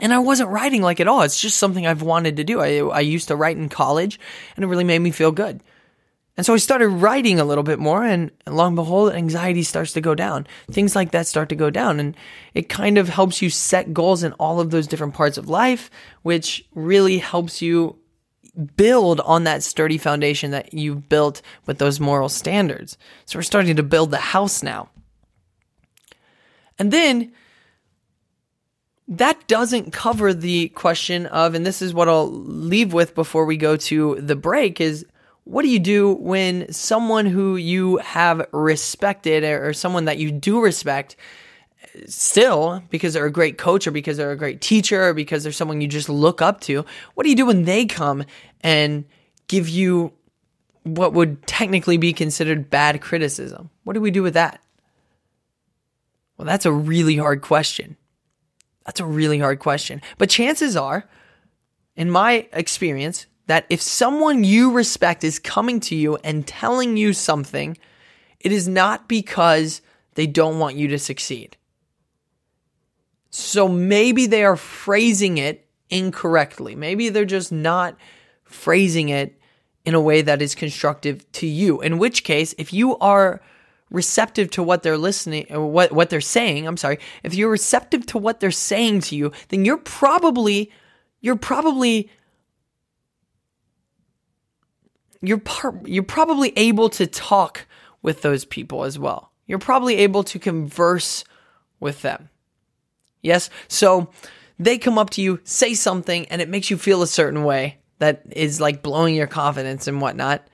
And 0.01 0.13
I 0.13 0.19
wasn't 0.19 0.49
writing 0.49 0.81
like 0.81 0.99
at 0.99 1.07
all. 1.07 1.21
It's 1.21 1.39
just 1.39 1.57
something 1.57 1.87
I've 1.87 2.01
wanted 2.01 2.35
to 2.35 2.43
do. 2.43 2.59
I, 2.59 2.79
I 2.79 2.99
used 2.99 3.29
to 3.29 3.37
write 3.37 3.55
in 3.55 3.69
college, 3.69 4.19
and 4.57 4.65
it 4.65 4.67
really 4.67 4.83
made 4.83 4.99
me 4.99 5.11
feel 5.11 5.31
good. 5.31 5.63
And 6.37 6.45
so 6.45 6.53
I 6.53 6.57
started 6.57 6.89
writing 6.89 7.39
a 7.39 7.45
little 7.45 7.63
bit 7.63 7.79
more, 7.79 8.03
and 8.03 8.29
long 8.45 8.67
and 8.67 8.75
behold, 8.75 9.11
anxiety 9.11 9.63
starts 9.63 9.91
to 9.93 10.01
go 10.01 10.13
down. 10.13 10.45
Things 10.71 10.95
like 10.95 11.09
that 11.11 11.25
start 11.25 11.49
to 11.49 11.55
go 11.55 11.71
down, 11.71 11.99
and 11.99 12.15
it 12.53 12.69
kind 12.69 12.99
of 12.99 13.09
helps 13.09 13.41
you 13.41 13.49
set 13.49 13.91
goals 13.91 14.23
in 14.23 14.33
all 14.33 14.59
of 14.59 14.69
those 14.69 14.85
different 14.85 15.15
parts 15.15 15.39
of 15.39 15.49
life, 15.49 15.89
which 16.21 16.63
really 16.75 17.17
helps 17.17 17.61
you 17.61 17.97
build 18.75 19.19
on 19.21 19.45
that 19.45 19.63
sturdy 19.63 19.97
foundation 19.97 20.51
that 20.51 20.73
you've 20.73 21.09
built 21.09 21.41
with 21.65 21.79
those 21.79 21.99
moral 21.99 22.29
standards. 22.29 22.97
So 23.25 23.39
we're 23.39 23.43
starting 23.43 23.75
to 23.75 23.83
build 23.83 24.11
the 24.11 24.17
house 24.17 24.61
now. 24.61 24.89
And 26.79 26.91
then 26.91 27.31
that 29.07 29.47
doesn't 29.47 29.91
cover 29.91 30.33
the 30.33 30.69
question 30.69 31.25
of, 31.27 31.55
and 31.55 31.65
this 31.65 31.81
is 31.81 31.93
what 31.93 32.09
I'll 32.09 32.31
leave 32.31 32.93
with 32.93 33.15
before 33.15 33.45
we 33.45 33.57
go 33.57 33.77
to 33.77 34.15
the 34.15 34.35
break 34.35 34.81
is 34.81 35.05
what 35.47 35.61
do 35.61 35.69
you 35.69 35.79
do 35.79 36.13
when 36.15 36.71
someone 36.71 37.25
who 37.25 37.55
you 37.55 37.97
have 37.97 38.45
respected 38.51 39.45
or 39.45 39.71
someone 39.71 40.05
that 40.05 40.17
you 40.17 40.29
do 40.29 40.61
respect 40.61 41.15
still 42.05 42.83
because 42.89 43.13
they're 43.13 43.25
a 43.25 43.31
great 43.31 43.57
coach 43.57 43.87
or 43.87 43.91
because 43.91 44.17
they're 44.17 44.31
a 44.31 44.37
great 44.37 44.59
teacher 44.59 45.07
or 45.07 45.13
because 45.13 45.43
they're 45.43 45.53
someone 45.53 45.79
you 45.79 45.87
just 45.87 46.09
look 46.09 46.41
up 46.41 46.59
to 46.59 46.85
what 47.13 47.23
do 47.23 47.29
you 47.29 47.35
do 47.35 47.45
when 47.45 47.63
they 47.63 47.85
come 47.85 48.25
and 48.61 49.05
give 49.47 49.69
you 49.69 50.11
what 50.83 51.13
would 51.13 51.45
technically 51.47 51.97
be 51.97 52.13
considered 52.13 52.69
bad 52.69 53.01
criticism? 53.01 53.69
What 53.83 53.93
do 53.93 54.01
we 54.01 54.11
do 54.11 54.23
with 54.23 54.33
that? 54.33 54.61
Well 56.37 56.45
that's 56.45 56.65
a 56.65 56.73
really 56.73 57.15
hard 57.15 57.41
question. 57.41 57.95
That's 58.85 58.99
a 58.99 59.05
really 59.05 59.39
hard 59.39 59.59
question. 59.59 60.01
But 60.17 60.29
chances 60.29 60.75
are 60.75 61.07
in 61.95 62.11
my 62.11 62.49
experience 62.51 63.27
that 63.47 63.65
if 63.69 63.81
someone 63.81 64.43
you 64.43 64.71
respect 64.71 65.23
is 65.23 65.39
coming 65.39 65.79
to 65.81 65.95
you 65.95 66.17
and 66.23 66.45
telling 66.45 66.97
you 66.97 67.13
something, 67.13 67.77
it 68.39 68.51
is 68.51 68.67
not 68.67 69.07
because 69.07 69.81
they 70.13 70.27
don't 70.27 70.59
want 70.59 70.75
you 70.75 70.87
to 70.89 70.99
succeed. 70.99 71.57
So 73.29 73.67
maybe 73.67 74.25
they 74.25 74.43
are 74.43 74.55
phrasing 74.55 75.37
it 75.37 75.67
incorrectly. 75.89 76.75
Maybe 76.75 77.09
they're 77.09 77.25
just 77.25 77.51
not 77.51 77.97
phrasing 78.43 79.09
it 79.09 79.39
in 79.85 79.93
a 79.93 80.01
way 80.01 80.21
that 80.21 80.41
is 80.41 80.55
constructive 80.55 81.29
to 81.33 81.47
you. 81.47 81.81
In 81.81 81.97
which 81.97 82.23
case, 82.23 82.53
if 82.57 82.73
you 82.73 82.97
are 82.97 83.41
receptive 83.89 84.51
to 84.51 84.61
what 84.61 84.83
they're 84.83 84.97
listening 84.97 85.45
uh, 85.53 85.61
what 85.61 85.93
what 85.93 86.09
they're 86.09 86.19
saying, 86.19 86.67
I'm 86.67 86.77
sorry, 86.77 86.99
if 87.23 87.33
you're 87.33 87.49
receptive 87.49 88.05
to 88.07 88.17
what 88.17 88.39
they're 88.39 88.51
saying 88.51 89.01
to 89.01 89.15
you, 89.15 89.31
then 89.47 89.63
you're 89.63 89.77
probably 89.77 90.71
you're 91.21 91.37
probably 91.37 92.09
you're 95.21 95.39
par- 95.39 95.79
you're 95.85 96.03
probably 96.03 96.53
able 96.57 96.89
to 96.91 97.07
talk 97.07 97.65
with 98.01 98.21
those 98.21 98.45
people 98.45 98.83
as 98.83 98.99
well. 98.99 99.31
You're 99.47 99.59
probably 99.59 99.97
able 99.97 100.23
to 100.25 100.39
converse 100.39 101.23
with 101.79 102.01
them. 102.01 102.29
Yes? 103.21 103.49
So 103.67 104.09
they 104.59 104.77
come 104.77 104.97
up 104.97 105.09
to 105.11 105.21
you, 105.21 105.39
say 105.43 105.73
something, 105.73 106.25
and 106.27 106.41
it 106.41 106.49
makes 106.49 106.69
you 106.69 106.77
feel 106.77 107.01
a 107.01 107.07
certain 107.07 107.43
way 107.43 107.77
that 107.99 108.23
is 108.31 108.61
like 108.61 108.83
blowing 108.83 109.15
your 109.15 109.27
confidence 109.27 109.87
and 109.87 110.01
whatnot. 110.01 110.47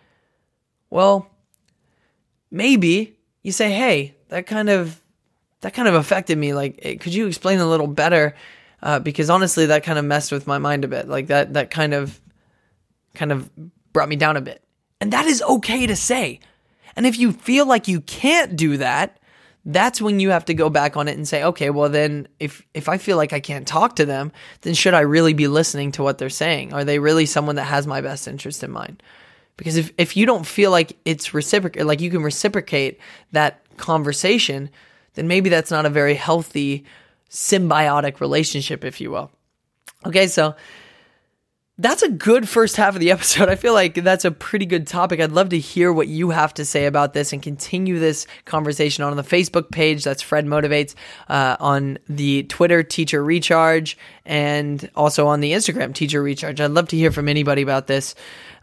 Well, 0.90 1.30
maybe 2.52 3.18
you 3.42 3.52
say, 3.52 3.72
"Hey, 3.72 4.16
that 4.30 4.48
kind 4.48 4.70
of 4.70 5.02
that 5.62 5.74
kind 5.74 5.88
of 5.88 5.96
affected 5.96 6.38
me. 6.38 6.54
Like, 6.54 6.80
eh, 6.82 6.96
could 6.96 7.14
you 7.14 7.28
explain 7.28 7.60
a 7.60 7.68
little 7.70 7.88
better?" 7.88 8.36
Uh, 8.82 9.00
because 9.00 9.30
honestly, 9.30 9.68
that 9.68 9.84
kind 9.84 9.98
of 9.98 10.06
messed 10.06 10.32
with 10.32 10.46
my 10.46 10.58
mind 10.58 10.84
a 10.84 10.88
bit. 10.88 11.08
Like 11.08 11.28
that 11.28 11.54
that 11.54 11.72
kind 11.72 11.94
of 11.94 12.20
kind 13.14 13.32
of 13.32 13.50
brought 13.94 14.10
me 14.10 14.16
down 14.16 14.38
a 14.38 14.42
bit. 14.42 14.64
And 15.00 15.14
that 15.14 15.26
is 15.26 15.42
okay 15.42 15.88
to 15.88 15.96
say. 15.96 16.40
And 16.96 17.06
if 17.06 17.18
you 17.18 17.32
feel 17.32 17.66
like 17.66 17.88
you 17.88 18.02
can't 18.02 18.56
do 18.56 18.78
that, 18.78 19.20
that's 19.66 20.02
when 20.02 20.20
you 20.20 20.30
have 20.32 20.46
to 20.46 20.54
go 20.54 20.70
back 20.70 20.98
on 20.98 21.08
it 21.08 21.16
and 21.16 21.28
say, 21.28 21.44
okay, 21.44 21.70
well 21.70 21.90
then 21.90 22.28
if 22.40 22.62
if 22.74 22.90
I 22.90 22.98
feel 22.98 23.18
like 23.18 23.32
I 23.32 23.40
can't 23.40 23.68
talk 23.68 23.96
to 23.96 24.06
them, 24.06 24.32
then 24.62 24.74
should 24.74 24.94
I 24.94 25.02
really 25.02 25.34
be 25.34 25.48
listening 25.48 25.92
to 25.94 26.04
what 26.04 26.18
they're 26.18 26.30
saying? 26.30 26.74
Are 26.74 26.84
they 26.84 27.00
really 27.00 27.26
someone 27.26 27.56
that 27.56 27.64
has 27.64 27.88
my 27.88 28.02
best 28.02 28.28
interest 28.28 28.64
in 28.64 28.72
mind? 28.72 29.02
Because 29.56 29.78
if 29.78 29.92
if 29.98 30.18
you 30.18 30.26
don't 30.26 30.46
feel 30.46 30.72
like 30.72 30.98
it's 31.06 31.34
reciprocal 31.34 31.86
like 31.86 32.02
you 32.02 32.12
can 32.12 32.24
reciprocate 32.24 33.00
that 33.32 33.62
conversation, 33.78 34.70
then 35.14 35.28
maybe 35.28 35.50
that's 35.50 35.72
not 35.72 35.86
a 35.86 35.90
very 35.90 36.16
healthy 36.16 36.84
symbiotic 37.30 38.20
relationship 38.20 38.84
if 38.84 39.00
you 39.00 39.12
will. 39.12 39.32
Okay, 40.06 40.28
so 40.28 40.56
that's 41.78 42.04
a 42.04 42.10
good 42.10 42.48
first 42.48 42.76
half 42.76 42.94
of 42.94 43.00
the 43.00 43.12
episode. 43.12 43.50
I 43.50 43.56
feel 43.56 43.74
like 43.74 43.96
that's 43.96 44.26
a 44.26 44.32
pretty 44.32 44.66
good 44.66 44.88
topic. 44.88 45.20
I'd 45.20 45.32
love 45.32 45.50
to 45.50 45.60
hear 45.60 45.92
what 45.92 46.08
you 46.08 46.30
have 46.30 46.54
to 46.56 46.66
say 46.66 46.86
about 46.86 47.14
this 47.14 47.34
and 47.34 47.42
continue 47.42 48.00
this 48.00 48.28
conversation 48.46 49.04
on 49.04 49.16
the 49.16 49.24
Facebook 49.24 49.72
page. 49.72 50.04
That's 50.04 50.22
Fred 50.22 50.46
Motivates, 50.46 50.94
uh, 51.30 51.58
on 51.60 51.98
the 52.08 52.44
Twitter, 52.44 52.84
Teacher 52.84 53.24
Recharge, 53.24 53.98
and 54.26 54.90
also 54.96 55.28
on 55.28 55.40
the 55.40 55.54
Instagram, 55.54 55.94
Teacher 55.94 56.22
Recharge. 56.22 56.62
I'd 56.62 56.72
love 56.72 56.90
to 56.90 56.98
hear 56.98 57.12
from 57.12 57.28
anybody 57.28 57.62
about 57.62 57.88
this. 57.88 58.16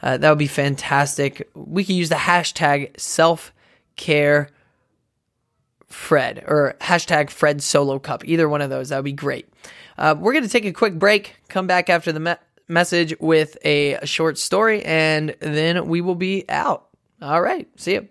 Uh, 0.03 0.17
that 0.17 0.29
would 0.29 0.39
be 0.39 0.47
fantastic. 0.47 1.49
We 1.55 1.85
could 1.85 1.97
use 1.97 2.09
the 2.09 2.15
hashtag 2.15 2.99
self 2.99 3.53
care 3.97 4.49
Fred 5.89 6.45
or 6.47 6.77
hashtag 6.81 7.31
Fred 7.31 7.63
Solo 7.63 7.99
Cup. 7.99 8.25
Either 8.25 8.49
one 8.49 8.63
of 8.63 8.71
those. 8.71 8.89
That 8.89 8.97
would 8.97 9.05
be 9.05 9.13
great. 9.13 9.49
Uh, 9.99 10.15
we're 10.19 10.33
going 10.33 10.45
to 10.45 10.51
take 10.51 10.65
a 10.65 10.73
quick 10.73 10.99
break, 10.99 11.37
come 11.49 11.67
back 11.67 11.91
after 11.91 12.13
the. 12.13 12.39
Message 12.71 13.15
with 13.21 13.59
a 13.65 13.99
short 14.05 14.39
story, 14.39 14.83
and 14.85 15.35
then 15.41 15.89
we 15.89 16.01
will 16.01 16.15
be 16.15 16.45
out. 16.49 16.89
All 17.21 17.43
right. 17.43 17.69
See 17.77 17.95
you. 17.95 18.09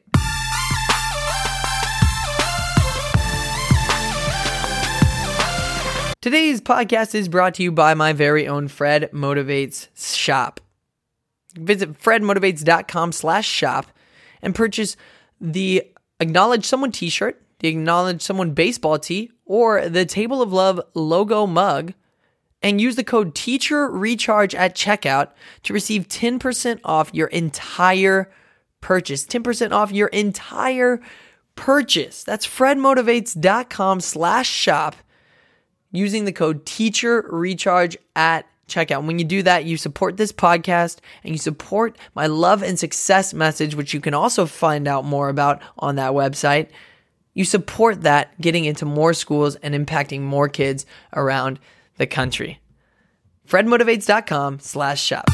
Today's 6.21 6.59
podcast 6.59 7.15
is 7.15 7.29
brought 7.29 7.55
to 7.55 7.63
you 7.63 7.71
by 7.71 7.93
my 7.93 8.11
very 8.11 8.45
own 8.45 8.67
Fred 8.67 9.09
Motivates 9.13 9.87
shop. 10.15 10.59
Visit 11.55 11.97
fredmotivates.com 11.97 13.13
slash 13.13 13.47
shop 13.47 13.85
and 14.41 14.53
purchase 14.53 14.97
the 15.39 15.89
Acknowledge 16.19 16.65
Someone 16.65 16.91
t-shirt, 16.91 17.41
the 17.59 17.69
Acknowledge 17.69 18.21
Someone 18.21 18.51
baseball 18.51 18.99
tee, 18.99 19.31
or 19.45 19.87
the 19.87 20.05
Table 20.05 20.41
of 20.41 20.51
Love 20.51 20.81
logo 20.93 21.47
mug 21.47 21.93
and 22.61 22.81
use 22.81 22.95
the 22.95 23.03
code 23.03 23.35
teacher 23.35 23.89
recharge 23.89 24.53
at 24.53 24.75
checkout 24.75 25.29
to 25.63 25.73
receive 25.73 26.07
10% 26.07 26.79
off 26.83 27.13
your 27.13 27.27
entire 27.27 28.31
purchase 28.81 29.25
10% 29.25 29.71
off 29.71 29.91
your 29.91 30.07
entire 30.07 31.01
purchase 31.55 32.23
that's 32.23 32.47
fredmotivates.com 32.47 33.99
slash 33.99 34.49
shop 34.49 34.95
using 35.91 36.25
the 36.25 36.31
code 36.31 36.65
teacher 36.65 37.27
recharge 37.29 37.97
at 38.15 38.45
checkout. 38.69 39.05
When 39.05 39.19
you 39.19 39.25
do 39.25 39.43
that, 39.43 39.65
you 39.65 39.75
support 39.75 40.17
this 40.17 40.31
podcast 40.31 40.97
and 41.23 41.33
you 41.33 41.37
support 41.37 41.97
my 42.15 42.27
love 42.27 42.63
and 42.63 42.79
success 42.79 43.33
message, 43.33 43.75
which 43.75 43.93
you 43.93 43.99
can 43.99 44.13
also 44.13 44.45
find 44.45 44.87
out 44.87 45.03
more 45.03 45.29
about 45.29 45.61
on 45.77 45.95
that 45.95 46.11
website. 46.11 46.69
You 47.33 47.45
support 47.45 48.03
that 48.03 48.39
getting 48.39 48.65
into 48.65 48.85
more 48.85 49.13
schools 49.13 49.55
and 49.57 49.73
impacting 49.73 50.21
more 50.21 50.47
kids 50.47 50.85
around 51.13 51.59
the 51.99 52.07
country. 52.07 52.59
FredMotivates.com 53.47 54.59
slash 54.59 55.03
shop. 55.03 55.25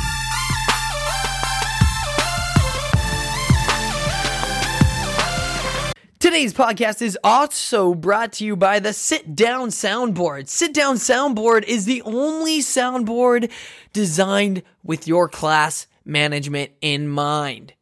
Today's 6.20 6.54
podcast 6.54 7.02
is 7.02 7.18
also 7.24 7.94
brought 7.94 8.34
to 8.34 8.46
you 8.46 8.56
by 8.56 8.80
the 8.80 8.94
Sit 8.94 9.36
Down 9.36 9.70
Soundboard. 9.70 10.50
Sit 10.50 10.74
Down 10.74 10.96
Soundboard 10.96 11.64
is 11.64 11.86
the 11.86 12.02
only 12.02 12.60
soundboard 12.60 13.52
designed 13.94 14.64
with 14.84 15.08
your 15.08 15.30
class 15.30 15.88
management 16.04 16.72
in 16.82 17.08
mind. 17.08 17.74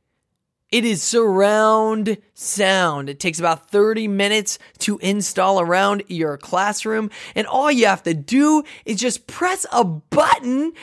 It 0.74 0.86
is 0.86 1.04
surround 1.04 2.18
sound. 2.34 3.08
It 3.08 3.20
takes 3.20 3.38
about 3.38 3.70
30 3.70 4.08
minutes 4.08 4.58
to 4.80 4.98
install 5.04 5.62
around 5.62 6.02
your 6.08 6.36
classroom, 6.36 7.12
and 7.36 7.46
all 7.46 7.72
you 7.72 7.86
have 7.86 8.02
to 8.02 8.16
do 8.16 8.64
is 8.84 9.00
just 9.00 9.28
press 9.28 9.68
a 9.72 9.84
button 9.84 10.74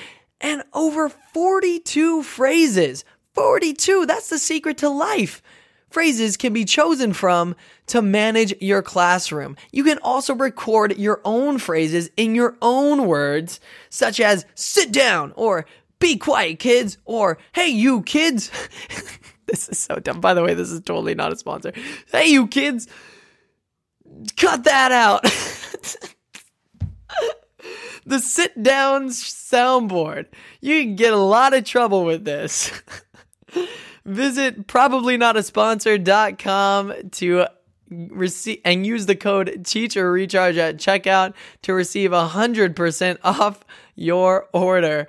and 0.40 0.62
over 0.72 1.08
42 1.08 2.22
phrases. 2.22 3.04
42, 3.34 4.06
that's 4.06 4.28
the 4.28 4.38
secret 4.38 4.78
to 4.78 4.88
life 4.88 5.42
phrases 5.90 6.36
can 6.36 6.52
be 6.52 6.64
chosen 6.64 7.12
from 7.12 7.56
to 7.88 8.00
manage 8.00 8.54
your 8.62 8.82
classroom. 8.82 9.56
You 9.72 9.82
can 9.82 9.98
also 10.02 10.36
record 10.36 10.96
your 10.98 11.20
own 11.24 11.58
phrases 11.58 12.12
in 12.16 12.36
your 12.36 12.56
own 12.62 13.08
words, 13.08 13.58
such 13.88 14.20
as 14.20 14.46
sit 14.54 14.92
down 14.92 15.32
or 15.34 15.66
be 15.98 16.16
quiet, 16.16 16.60
kids, 16.60 16.96
or 17.04 17.38
hey, 17.52 17.68
you 17.68 18.02
kids. 18.02 18.52
this 19.50 19.68
is 19.68 19.78
so 19.78 19.96
dumb. 19.96 20.20
By 20.20 20.34
the 20.34 20.42
way, 20.42 20.54
this 20.54 20.70
is 20.70 20.80
totally 20.80 21.14
not 21.14 21.32
a 21.32 21.36
sponsor. 21.36 21.72
Hey, 22.10 22.28
you 22.28 22.46
kids, 22.46 22.88
cut 24.36 24.64
that 24.64 24.92
out. 24.92 25.22
the 28.06 28.18
sit 28.18 28.62
down 28.62 29.08
soundboard. 29.08 30.26
You 30.60 30.82
can 30.82 30.96
get 30.96 31.12
a 31.12 31.18
lot 31.18 31.54
of 31.54 31.64
trouble 31.64 32.04
with 32.04 32.24
this. 32.24 32.72
Visit 34.04 34.66
probably 34.66 35.16
not 35.16 35.36
a 35.36 35.42
sponsor.com 35.42 36.94
to 37.12 37.46
receive 37.90 38.60
and 38.64 38.86
use 38.86 39.06
the 39.06 39.16
code 39.16 39.64
teacher 39.66 40.10
recharge 40.12 40.56
at 40.56 40.76
checkout 40.76 41.34
to 41.62 41.74
receive 41.74 42.12
a 42.12 42.28
hundred 42.28 42.76
percent 42.76 43.20
off 43.22 43.64
your 43.94 44.48
order. 44.52 45.08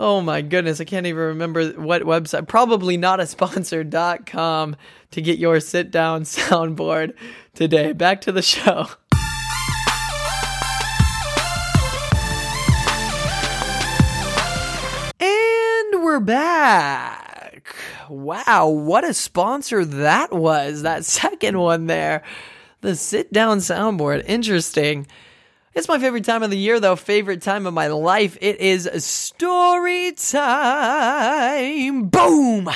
Oh 0.00 0.20
my 0.20 0.42
goodness, 0.42 0.80
I 0.80 0.84
can't 0.84 1.06
even 1.06 1.20
remember 1.20 1.70
what 1.70 2.02
website. 2.02 2.46
Probably 2.46 2.96
not 2.96 3.18
a 3.18 3.26
sponsor.com 3.26 4.76
to 5.10 5.20
get 5.20 5.38
your 5.40 5.58
sit 5.58 5.90
down 5.90 6.22
soundboard 6.24 7.14
today. 7.54 7.92
Back 7.92 8.20
to 8.22 8.32
the 8.32 8.42
show. 8.42 8.86
And 15.18 16.04
we're 16.04 16.20
back. 16.20 17.74
Wow, 18.08 18.68
what 18.68 19.02
a 19.02 19.12
sponsor 19.12 19.84
that 19.84 20.32
was. 20.32 20.82
That 20.82 21.04
second 21.04 21.58
one 21.58 21.88
there. 21.88 22.22
The 22.82 22.94
sit 22.94 23.32
down 23.32 23.58
soundboard. 23.58 24.22
Interesting. 24.26 25.08
It's 25.78 25.86
my 25.86 26.00
favorite 26.00 26.24
time 26.24 26.42
of 26.42 26.50
the 26.50 26.58
year, 26.58 26.80
though. 26.80 26.96
Favorite 26.96 27.40
time 27.40 27.64
of 27.64 27.72
my 27.72 27.86
life. 27.86 28.36
It 28.40 28.58
is 28.58 28.90
story 29.04 30.10
time. 30.10 32.06
Boom. 32.06 32.68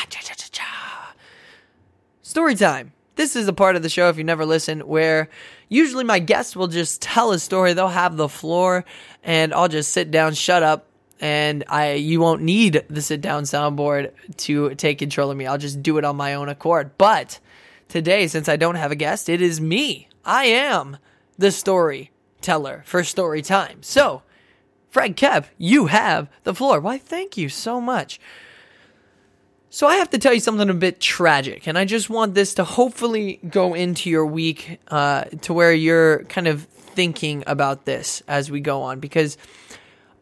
Story 2.22 2.54
time. 2.54 2.92
This 3.16 3.34
is 3.34 3.48
a 3.48 3.52
part 3.52 3.74
of 3.74 3.82
the 3.82 3.88
show, 3.88 4.08
if 4.08 4.18
you 4.18 4.22
never 4.22 4.46
listen, 4.46 4.86
where 4.86 5.28
usually 5.68 6.04
my 6.04 6.20
guests 6.20 6.54
will 6.54 6.68
just 6.68 7.02
tell 7.02 7.32
a 7.32 7.40
story. 7.40 7.72
They'll 7.72 7.88
have 7.88 8.16
the 8.16 8.28
floor, 8.28 8.84
and 9.24 9.52
I'll 9.52 9.66
just 9.66 9.90
sit 9.90 10.12
down, 10.12 10.34
shut 10.34 10.62
up, 10.62 10.86
and 11.18 11.64
I 11.66 11.94
you 11.94 12.20
won't 12.20 12.42
need 12.42 12.84
the 12.88 13.02
sit 13.02 13.20
down 13.20 13.42
soundboard 13.42 14.12
to 14.36 14.76
take 14.76 15.00
control 15.00 15.28
of 15.28 15.36
me. 15.36 15.48
I'll 15.48 15.58
just 15.58 15.82
do 15.82 15.98
it 15.98 16.04
on 16.04 16.14
my 16.14 16.34
own 16.34 16.48
accord. 16.48 16.92
But 16.98 17.40
today, 17.88 18.28
since 18.28 18.48
I 18.48 18.54
don't 18.54 18.76
have 18.76 18.92
a 18.92 18.96
guest, 18.96 19.28
it 19.28 19.42
is 19.42 19.60
me. 19.60 20.06
I 20.24 20.44
am 20.44 20.98
the 21.36 21.50
storyteller 22.42 22.82
for 22.84 23.04
story 23.04 23.42
time. 23.42 23.82
So, 23.82 24.22
Fred 24.90 25.16
Kep, 25.16 25.46
you 25.58 25.86
have 25.86 26.28
the 26.44 26.54
floor. 26.54 26.80
Why, 26.80 26.98
thank 26.98 27.36
you 27.36 27.48
so 27.48 27.80
much. 27.80 28.20
So 29.70 29.86
I 29.86 29.96
have 29.96 30.10
to 30.10 30.18
tell 30.18 30.34
you 30.34 30.40
something 30.40 30.68
a 30.68 30.74
bit 30.74 31.00
tragic, 31.00 31.66
and 31.66 31.78
I 31.78 31.86
just 31.86 32.10
want 32.10 32.34
this 32.34 32.54
to 32.54 32.64
hopefully 32.64 33.40
go 33.48 33.72
into 33.72 34.10
your 34.10 34.26
week 34.26 34.78
uh, 34.88 35.24
to 35.42 35.54
where 35.54 35.72
you're 35.72 36.24
kind 36.24 36.46
of 36.46 36.64
thinking 36.94 37.42
about 37.46 37.86
this 37.86 38.22
as 38.28 38.50
we 38.50 38.60
go 38.60 38.82
on, 38.82 39.00
because 39.00 39.38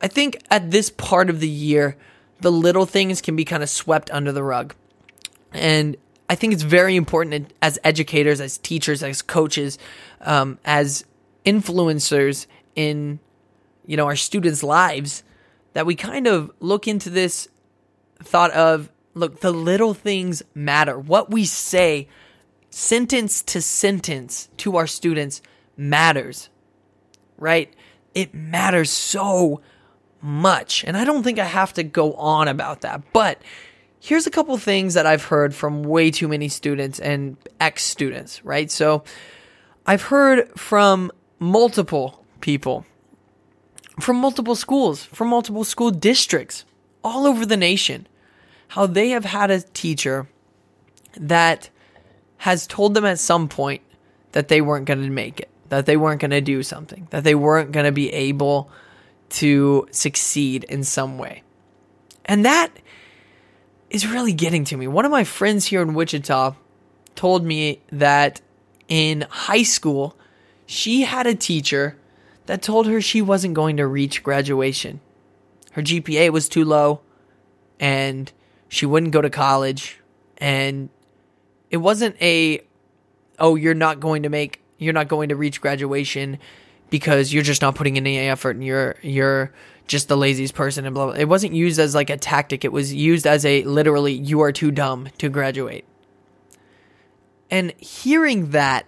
I 0.00 0.06
think 0.06 0.38
at 0.50 0.70
this 0.70 0.88
part 0.90 1.28
of 1.30 1.40
the 1.40 1.48
year, 1.48 1.96
the 2.40 2.52
little 2.52 2.86
things 2.86 3.20
can 3.20 3.34
be 3.34 3.44
kind 3.44 3.64
of 3.64 3.68
swept 3.68 4.08
under 4.12 4.30
the 4.30 4.44
rug, 4.44 4.72
and 5.52 5.96
I 6.28 6.36
think 6.36 6.52
it's 6.52 6.62
very 6.62 6.94
important 6.94 7.52
as 7.60 7.76
educators, 7.82 8.40
as 8.40 8.56
teachers, 8.56 9.02
as 9.02 9.20
coaches, 9.20 9.78
um, 10.20 10.60
as 10.64 11.04
influencers 11.44 12.46
in 12.74 13.18
you 13.86 13.96
know 13.96 14.06
our 14.06 14.16
students' 14.16 14.62
lives 14.62 15.22
that 15.72 15.86
we 15.86 15.94
kind 15.94 16.26
of 16.26 16.50
look 16.60 16.88
into 16.88 17.10
this 17.10 17.48
thought 18.22 18.50
of 18.52 18.90
look, 19.14 19.40
the 19.40 19.52
little 19.52 19.94
things 19.94 20.42
matter. 20.54 20.98
What 20.98 21.30
we 21.30 21.44
say, 21.44 22.08
sentence 22.70 23.42
to 23.42 23.62
sentence, 23.62 24.48
to 24.58 24.76
our 24.76 24.86
students 24.86 25.42
matters, 25.76 26.48
right? 27.38 27.72
It 28.14 28.34
matters 28.34 28.90
so 28.90 29.60
much. 30.20 30.84
And 30.84 30.96
I 30.96 31.04
don't 31.04 31.22
think 31.22 31.38
I 31.38 31.44
have 31.44 31.72
to 31.74 31.82
go 31.82 32.14
on 32.14 32.48
about 32.48 32.82
that. 32.82 33.12
But 33.12 33.40
here's 34.00 34.26
a 34.26 34.30
couple 34.30 34.56
things 34.58 34.94
that 34.94 35.06
I've 35.06 35.24
heard 35.24 35.54
from 35.54 35.82
way 35.82 36.10
too 36.10 36.28
many 36.28 36.48
students 36.48 36.98
and 36.98 37.36
ex 37.60 37.84
students, 37.84 38.44
right? 38.44 38.70
So 38.70 39.04
I've 39.86 40.02
heard 40.02 40.50
from 40.58 41.10
multiple 41.40 42.24
people, 42.40 42.86
from 43.98 44.16
multiple 44.16 44.54
schools, 44.54 45.04
from 45.06 45.28
multiple 45.28 45.64
school 45.64 45.90
districts 45.90 46.64
all 47.02 47.26
over 47.26 47.44
the 47.44 47.56
nation 47.56 48.06
how 48.68 48.86
they 48.86 49.08
have 49.08 49.24
had 49.24 49.50
a 49.50 49.60
teacher 49.60 50.28
that 51.16 51.70
has 52.38 52.68
told 52.68 52.94
them 52.94 53.04
at 53.04 53.18
some 53.18 53.48
point 53.48 53.82
that 54.30 54.46
they 54.46 54.60
weren't 54.60 54.86
going 54.86 55.02
to 55.02 55.10
make 55.10 55.40
it, 55.40 55.48
that 55.70 55.86
they 55.86 55.96
weren't 55.96 56.20
going 56.20 56.30
to 56.30 56.40
do 56.40 56.62
something, 56.62 57.08
that 57.10 57.24
they 57.24 57.34
weren't 57.34 57.72
going 57.72 57.84
to 57.84 57.92
be 57.92 58.12
able 58.12 58.70
to 59.28 59.88
succeed 59.90 60.62
in 60.64 60.84
some 60.84 61.18
way. 61.18 61.42
And 62.24 62.44
that 62.44 62.70
is 63.90 64.06
really 64.06 64.32
getting 64.32 64.64
to 64.66 64.76
me. 64.76 64.86
One 64.86 65.04
of 65.04 65.10
my 65.10 65.24
friends 65.24 65.66
here 65.66 65.82
in 65.82 65.94
Wichita 65.94 66.54
told 67.16 67.44
me 67.44 67.80
that 67.90 68.40
in 68.86 69.26
high 69.28 69.64
school, 69.64 70.16
she 70.70 71.02
had 71.02 71.26
a 71.26 71.34
teacher 71.34 71.96
that 72.46 72.62
told 72.62 72.86
her 72.86 73.00
she 73.00 73.20
wasn't 73.20 73.54
going 73.54 73.76
to 73.76 73.86
reach 73.86 74.22
graduation. 74.22 75.00
Her 75.72 75.82
GPA 75.82 76.30
was 76.30 76.48
too 76.48 76.64
low, 76.64 77.00
and 77.80 78.32
she 78.68 78.86
wouldn't 78.86 79.12
go 79.12 79.20
to 79.20 79.30
college 79.30 79.98
and 80.38 80.88
it 81.70 81.78
wasn't 81.78 82.16
a 82.22 82.62
oh 83.38 83.56
you're 83.56 83.74
not 83.74 84.00
going 84.00 84.22
to 84.22 84.28
make 84.28 84.62
you're 84.78 84.92
not 84.92 85.08
going 85.08 85.28
to 85.28 85.36
reach 85.36 85.60
graduation 85.60 86.38
because 86.88 87.32
you're 87.32 87.42
just 87.42 87.62
not 87.62 87.74
putting 87.74 87.96
in 87.96 88.06
any 88.06 88.28
effort 88.28 88.56
and 88.56 88.64
you're 88.64 88.96
you're 89.02 89.52
just 89.88 90.06
the 90.06 90.16
laziest 90.16 90.54
person 90.54 90.86
and 90.86 90.94
blah, 90.94 91.06
blah. 91.06 91.14
It 91.14 91.28
wasn't 91.28 91.52
used 91.52 91.80
as 91.80 91.96
like 91.96 92.10
a 92.10 92.16
tactic. 92.16 92.64
It 92.64 92.72
was 92.72 92.94
used 92.94 93.26
as 93.26 93.44
a 93.44 93.64
literally 93.64 94.12
you 94.12 94.40
are 94.40 94.52
too 94.52 94.70
dumb 94.70 95.08
to 95.18 95.28
graduate. 95.28 95.84
And 97.50 97.72
hearing 97.78 98.50
that, 98.50 98.86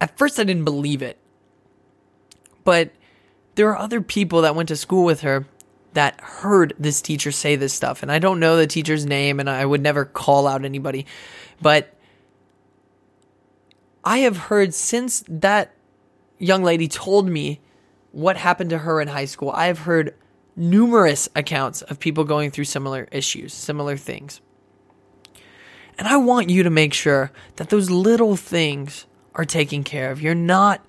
at 0.00 0.16
first 0.16 0.38
I 0.38 0.44
didn't 0.44 0.64
believe 0.64 1.02
it. 1.02 1.18
But 2.64 2.92
there 3.54 3.68
are 3.68 3.78
other 3.78 4.00
people 4.00 4.42
that 4.42 4.54
went 4.54 4.68
to 4.68 4.76
school 4.76 5.04
with 5.04 5.20
her 5.20 5.46
that 5.92 6.20
heard 6.20 6.74
this 6.78 7.02
teacher 7.02 7.32
say 7.32 7.56
this 7.56 7.72
stuff. 7.72 8.02
And 8.02 8.12
I 8.12 8.18
don't 8.18 8.40
know 8.40 8.56
the 8.56 8.66
teacher's 8.66 9.04
name 9.04 9.40
and 9.40 9.50
I 9.50 9.64
would 9.66 9.82
never 9.82 10.04
call 10.04 10.46
out 10.46 10.64
anybody, 10.64 11.06
but 11.60 11.94
I 14.04 14.18
have 14.18 14.36
heard 14.36 14.72
since 14.72 15.24
that 15.28 15.74
young 16.38 16.62
lady 16.62 16.88
told 16.88 17.28
me 17.28 17.60
what 18.12 18.36
happened 18.36 18.70
to 18.70 18.78
her 18.78 19.00
in 19.00 19.08
high 19.08 19.24
school, 19.24 19.50
I 19.50 19.66
have 19.66 19.80
heard 19.80 20.14
numerous 20.56 21.28
accounts 21.34 21.82
of 21.82 22.00
people 22.00 22.24
going 22.24 22.50
through 22.50 22.64
similar 22.64 23.08
issues, 23.12 23.52
similar 23.52 23.96
things. 23.96 24.40
And 25.98 26.08
I 26.08 26.16
want 26.16 26.50
you 26.50 26.62
to 26.62 26.70
make 26.70 26.94
sure 26.94 27.30
that 27.56 27.68
those 27.68 27.90
little 27.90 28.36
things 28.36 29.06
are 29.34 29.44
taken 29.44 29.84
care 29.84 30.10
of. 30.10 30.20
You're 30.20 30.34
not 30.34 30.84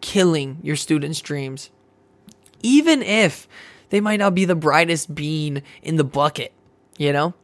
killing 0.00 0.58
your 0.62 0.76
students' 0.76 1.20
dreams. 1.20 1.70
Even 2.62 3.02
if 3.02 3.48
they 3.90 4.00
might 4.00 4.18
not 4.18 4.34
be 4.34 4.44
the 4.44 4.54
brightest 4.54 5.14
bean 5.14 5.62
in 5.82 5.96
the 5.96 6.04
bucket, 6.04 6.52
you 6.98 7.12
know? 7.12 7.34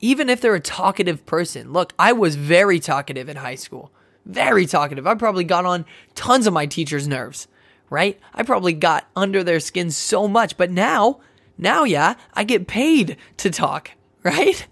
Even 0.00 0.28
if 0.28 0.40
they're 0.40 0.54
a 0.54 0.60
talkative 0.60 1.24
person. 1.24 1.72
Look, 1.72 1.92
I 1.98 2.12
was 2.12 2.36
very 2.36 2.78
talkative 2.78 3.28
in 3.28 3.36
high 3.36 3.54
school. 3.54 3.90
Very 4.26 4.66
talkative. 4.66 5.06
I 5.06 5.14
probably 5.14 5.44
got 5.44 5.66
on 5.66 5.84
tons 6.14 6.46
of 6.46 6.52
my 6.52 6.66
teachers' 6.66 7.08
nerves, 7.08 7.48
right? 7.90 8.18
I 8.32 8.42
probably 8.42 8.72
got 8.72 9.08
under 9.14 9.42
their 9.42 9.60
skin 9.60 9.90
so 9.90 10.26
much, 10.28 10.56
but 10.56 10.70
now, 10.70 11.20
now, 11.58 11.84
yeah, 11.84 12.14
I 12.32 12.44
get 12.44 12.66
paid 12.66 13.16
to 13.38 13.50
talk, 13.50 13.90
right? 14.22 14.66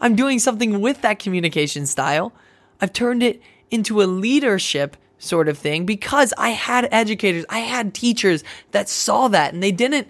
I'm 0.00 0.16
doing 0.16 0.38
something 0.38 0.80
with 0.80 1.02
that 1.02 1.18
communication 1.18 1.86
style. 1.86 2.32
I've 2.80 2.92
turned 2.92 3.22
it 3.22 3.42
into 3.70 4.02
a 4.02 4.04
leadership 4.04 4.96
sort 5.18 5.48
of 5.48 5.58
thing 5.58 5.84
because 5.84 6.32
I 6.38 6.50
had 6.50 6.88
educators, 6.90 7.44
I 7.48 7.60
had 7.60 7.94
teachers 7.94 8.42
that 8.72 8.88
saw 8.88 9.28
that 9.28 9.52
and 9.52 9.62
they 9.62 9.72
didn't 9.72 10.08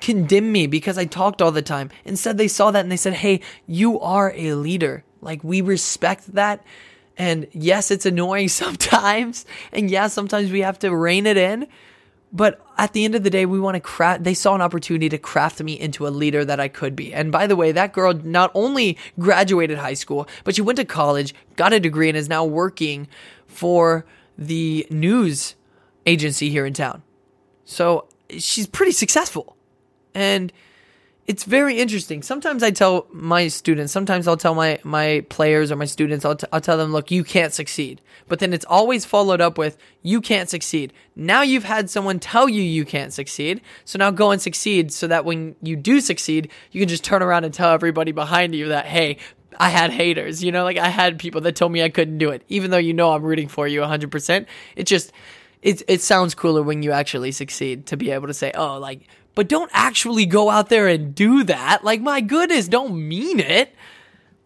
condemn 0.00 0.50
me 0.50 0.66
because 0.66 0.98
I 0.98 1.04
talked 1.04 1.40
all 1.40 1.52
the 1.52 1.62
time. 1.62 1.90
Instead, 2.04 2.38
they 2.38 2.48
saw 2.48 2.70
that 2.70 2.80
and 2.80 2.92
they 2.92 2.96
said, 2.96 3.14
Hey, 3.14 3.40
you 3.66 4.00
are 4.00 4.32
a 4.34 4.54
leader. 4.54 5.04
Like, 5.20 5.42
we 5.42 5.60
respect 5.60 6.34
that. 6.34 6.64
And 7.18 7.46
yes, 7.52 7.90
it's 7.90 8.06
annoying 8.06 8.48
sometimes. 8.62 9.46
And 9.72 9.90
yes, 9.90 10.12
sometimes 10.12 10.50
we 10.50 10.60
have 10.60 10.78
to 10.80 10.94
rein 10.94 11.26
it 11.26 11.36
in. 11.36 11.66
But 12.32 12.60
at 12.76 12.92
the 12.92 13.04
end 13.04 13.14
of 13.14 13.22
the 13.22 13.30
day, 13.30 13.46
we 13.46 13.60
want 13.60 13.76
to 13.76 13.80
craft, 13.80 14.24
they 14.24 14.34
saw 14.34 14.54
an 14.54 14.60
opportunity 14.60 15.08
to 15.08 15.18
craft 15.18 15.62
me 15.62 15.78
into 15.78 16.06
a 16.06 16.10
leader 16.10 16.44
that 16.44 16.60
I 16.60 16.68
could 16.68 16.94
be. 16.94 17.14
And 17.14 17.32
by 17.32 17.46
the 17.46 17.56
way, 17.56 17.72
that 17.72 17.92
girl 17.92 18.12
not 18.12 18.50
only 18.54 18.98
graduated 19.18 19.78
high 19.78 19.94
school, 19.94 20.28
but 20.44 20.54
she 20.54 20.62
went 20.62 20.76
to 20.76 20.84
college, 20.84 21.34
got 21.56 21.72
a 21.72 21.80
degree, 21.80 22.08
and 22.08 22.16
is 22.16 22.28
now 22.28 22.44
working 22.44 23.08
for 23.46 24.04
the 24.36 24.86
news 24.90 25.54
agency 26.04 26.50
here 26.50 26.66
in 26.66 26.74
town. 26.74 27.02
So 27.64 28.06
she's 28.30 28.66
pretty 28.66 28.92
successful. 28.92 29.56
And 30.14 30.52
it's 31.26 31.42
very 31.42 31.78
interesting. 31.78 32.22
Sometimes 32.22 32.62
I 32.62 32.70
tell 32.70 33.08
my 33.10 33.48
students, 33.48 33.92
sometimes 33.92 34.28
I'll 34.28 34.36
tell 34.36 34.54
my, 34.54 34.78
my 34.84 35.24
players 35.28 35.72
or 35.72 35.76
my 35.76 35.84
students, 35.84 36.24
I'll, 36.24 36.36
t- 36.36 36.46
I'll 36.52 36.60
tell 36.60 36.76
them, 36.76 36.92
look, 36.92 37.10
you 37.10 37.24
can't 37.24 37.52
succeed. 37.52 38.00
But 38.28 38.38
then 38.38 38.52
it's 38.52 38.64
always 38.66 39.04
followed 39.04 39.40
up 39.40 39.58
with, 39.58 39.76
you 40.02 40.20
can't 40.20 40.48
succeed. 40.48 40.92
Now 41.16 41.42
you've 41.42 41.64
had 41.64 41.90
someone 41.90 42.20
tell 42.20 42.48
you 42.48 42.62
you 42.62 42.84
can't 42.84 43.12
succeed. 43.12 43.60
So 43.84 43.98
now 43.98 44.12
go 44.12 44.30
and 44.30 44.40
succeed 44.40 44.92
so 44.92 45.08
that 45.08 45.24
when 45.24 45.56
you 45.62 45.74
do 45.74 46.00
succeed, 46.00 46.50
you 46.70 46.80
can 46.80 46.88
just 46.88 47.02
turn 47.02 47.22
around 47.22 47.44
and 47.44 47.52
tell 47.52 47.72
everybody 47.72 48.12
behind 48.12 48.54
you 48.54 48.68
that, 48.68 48.86
hey, 48.86 49.18
I 49.58 49.70
had 49.70 49.90
haters, 49.90 50.44
you 50.44 50.52
know, 50.52 50.62
like 50.62 50.78
I 50.78 50.88
had 50.88 51.18
people 51.18 51.40
that 51.40 51.56
told 51.56 51.72
me 51.72 51.82
I 51.82 51.88
couldn't 51.88 52.18
do 52.18 52.30
it, 52.30 52.42
even 52.48 52.70
though 52.70 52.76
you 52.76 52.92
know 52.92 53.12
I'm 53.12 53.22
rooting 53.22 53.48
for 53.48 53.66
you 53.66 53.80
100%. 53.80 54.46
It 54.76 54.84
just, 54.84 55.12
it, 55.62 55.82
it 55.88 56.02
sounds 56.02 56.36
cooler 56.36 56.62
when 56.62 56.84
you 56.84 56.92
actually 56.92 57.32
succeed 57.32 57.86
to 57.86 57.96
be 57.96 58.12
able 58.12 58.28
to 58.28 58.34
say, 58.34 58.52
oh, 58.54 58.78
like, 58.78 59.08
but 59.36 59.48
don't 59.48 59.70
actually 59.72 60.26
go 60.26 60.50
out 60.50 60.70
there 60.70 60.88
and 60.88 61.14
do 61.14 61.44
that. 61.44 61.84
Like, 61.84 62.00
my 62.00 62.20
goodness, 62.22 62.66
don't 62.66 63.06
mean 63.08 63.38
it. 63.38 63.72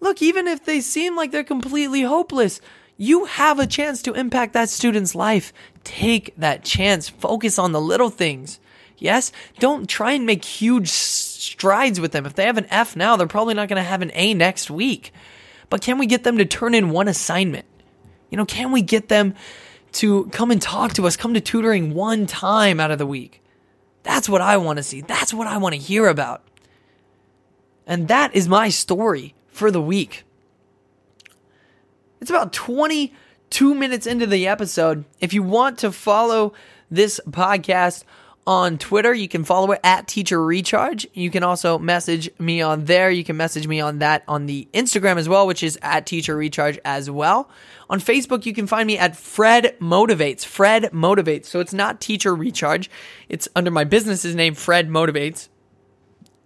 Look, 0.01 0.21
even 0.21 0.49
if 0.49 0.65
they 0.65 0.81
seem 0.81 1.17
like 1.17 1.31
they're 1.31 1.45
completely 1.45 2.03
hopeless, 2.03 2.61
you 2.97 3.27
have 3.27 3.61
a 3.61 3.69
chance 3.69 4.03
to 4.03 4.15
impact 4.15 4.53
that 4.53 4.69
student's 4.69 5.15
life. 5.15 5.53
Take 5.85 6.35
that 6.37 6.65
chance. 6.65 7.09
Focus 7.09 7.57
on 7.57 7.71
the 7.71 7.81
little 7.81 8.11
things. 8.11 8.59
Yes? 8.99 9.31
Don't 9.61 9.89
try 9.89 10.13
and 10.13 10.27
make 10.27 10.45
huge 10.45 10.89
strides 10.89 12.01
with 12.01 12.11
them. 12.11 12.27
If 12.27 12.35
they 12.35 12.45
have 12.45 12.59
an 12.59 12.67
F 12.69 12.97
now, 12.97 13.17
they're 13.17 13.29
probably 13.29 13.55
not 13.55 13.69
going 13.69 13.83
to 13.83 13.89
have 13.89 14.03
an 14.03 14.11
A 14.15 14.35
next 14.35 14.71
week. 14.71 15.13
But 15.69 15.83
can 15.83 15.99
we 15.99 16.07
get 16.07 16.25
them 16.25 16.37
to 16.39 16.45
turn 16.45 16.75
in 16.75 16.91
one 16.91 17.07
assignment? 17.07 17.67
You 18.29 18.37
know, 18.37 18.45
can 18.45 18.73
we 18.73 18.83
get 18.83 19.09
them 19.09 19.37
to 19.93 20.27
come 20.27 20.51
and 20.51 20.61
talk 20.61 20.95
to 20.95 21.07
us, 21.07 21.17
come 21.17 21.35
to 21.35 21.41
tutoring 21.41 21.95
one 21.95 22.27
time 22.27 22.81
out 22.81 22.91
of 22.91 22.99
the 22.99 23.07
week? 23.07 23.40
That's 24.03 24.29
what 24.29 24.41
I 24.41 24.57
want 24.57 24.79
to 24.79 24.83
see. 24.83 25.01
That's 25.01 25.35
what 25.35 25.47
I 25.47 25.59
want 25.59 25.75
to 25.75 25.81
hear 25.81 26.07
about. 26.07 26.43
And 27.87 28.09
that 28.09 28.35
is 28.35 28.49
my 28.49 28.69
story 28.69 29.35
for 29.49 29.71
the 29.71 29.81
week. 29.81 30.25
It's 32.21 32.31
about 32.31 32.53
22 32.53 33.75
minutes 33.75 34.07
into 34.07 34.27
the 34.27 34.47
episode. 34.47 35.05
If 35.21 35.33
you 35.33 35.43
want 35.43 35.79
to 35.79 35.93
follow 35.93 36.53
this 36.91 37.21
podcast 37.29 38.05
on 38.51 38.79
Twitter, 38.79 39.15
you 39.15 39.29
can 39.29 39.45
follow 39.45 39.71
it 39.71 39.81
at 39.85 40.09
Teacher 40.09 40.45
Recharge. 40.45 41.07
You 41.15 41.31
can 41.31 41.45
also 41.45 41.79
message 41.79 42.29
me 42.41 42.61
on 42.61 42.85
there. 42.87 43.09
You 43.09 43.23
can 43.23 43.37
message 43.37 43.69
me 43.69 43.79
on 43.79 44.01
that 44.01 44.25
on 44.27 44.47
the 44.47 44.67
Instagram 44.75 45.19
as 45.19 45.29
well, 45.29 45.47
which 45.47 45.63
is 45.63 45.79
at 45.83 46.05
Teacher 46.05 46.35
Recharge 46.35 46.77
as 46.85 47.09
well. 47.09 47.49
On 47.89 48.01
Facebook, 48.01 48.47
you 48.47 48.53
can 48.53 48.67
find 48.67 48.89
me 48.89 48.99
at 48.99 49.15
Fred 49.15 49.77
Motivates. 49.79 50.45
Fred 50.45 50.91
Motivates. 50.93 51.45
So 51.45 51.61
it's 51.61 51.73
not 51.73 52.01
Teacher 52.01 52.35
Recharge. 52.35 52.91
It's 53.29 53.49
under 53.55 53.71
my 53.71 53.85
business's 53.85 54.35
name, 54.35 54.55
Fred 54.57 54.89
Motivates. 54.89 55.49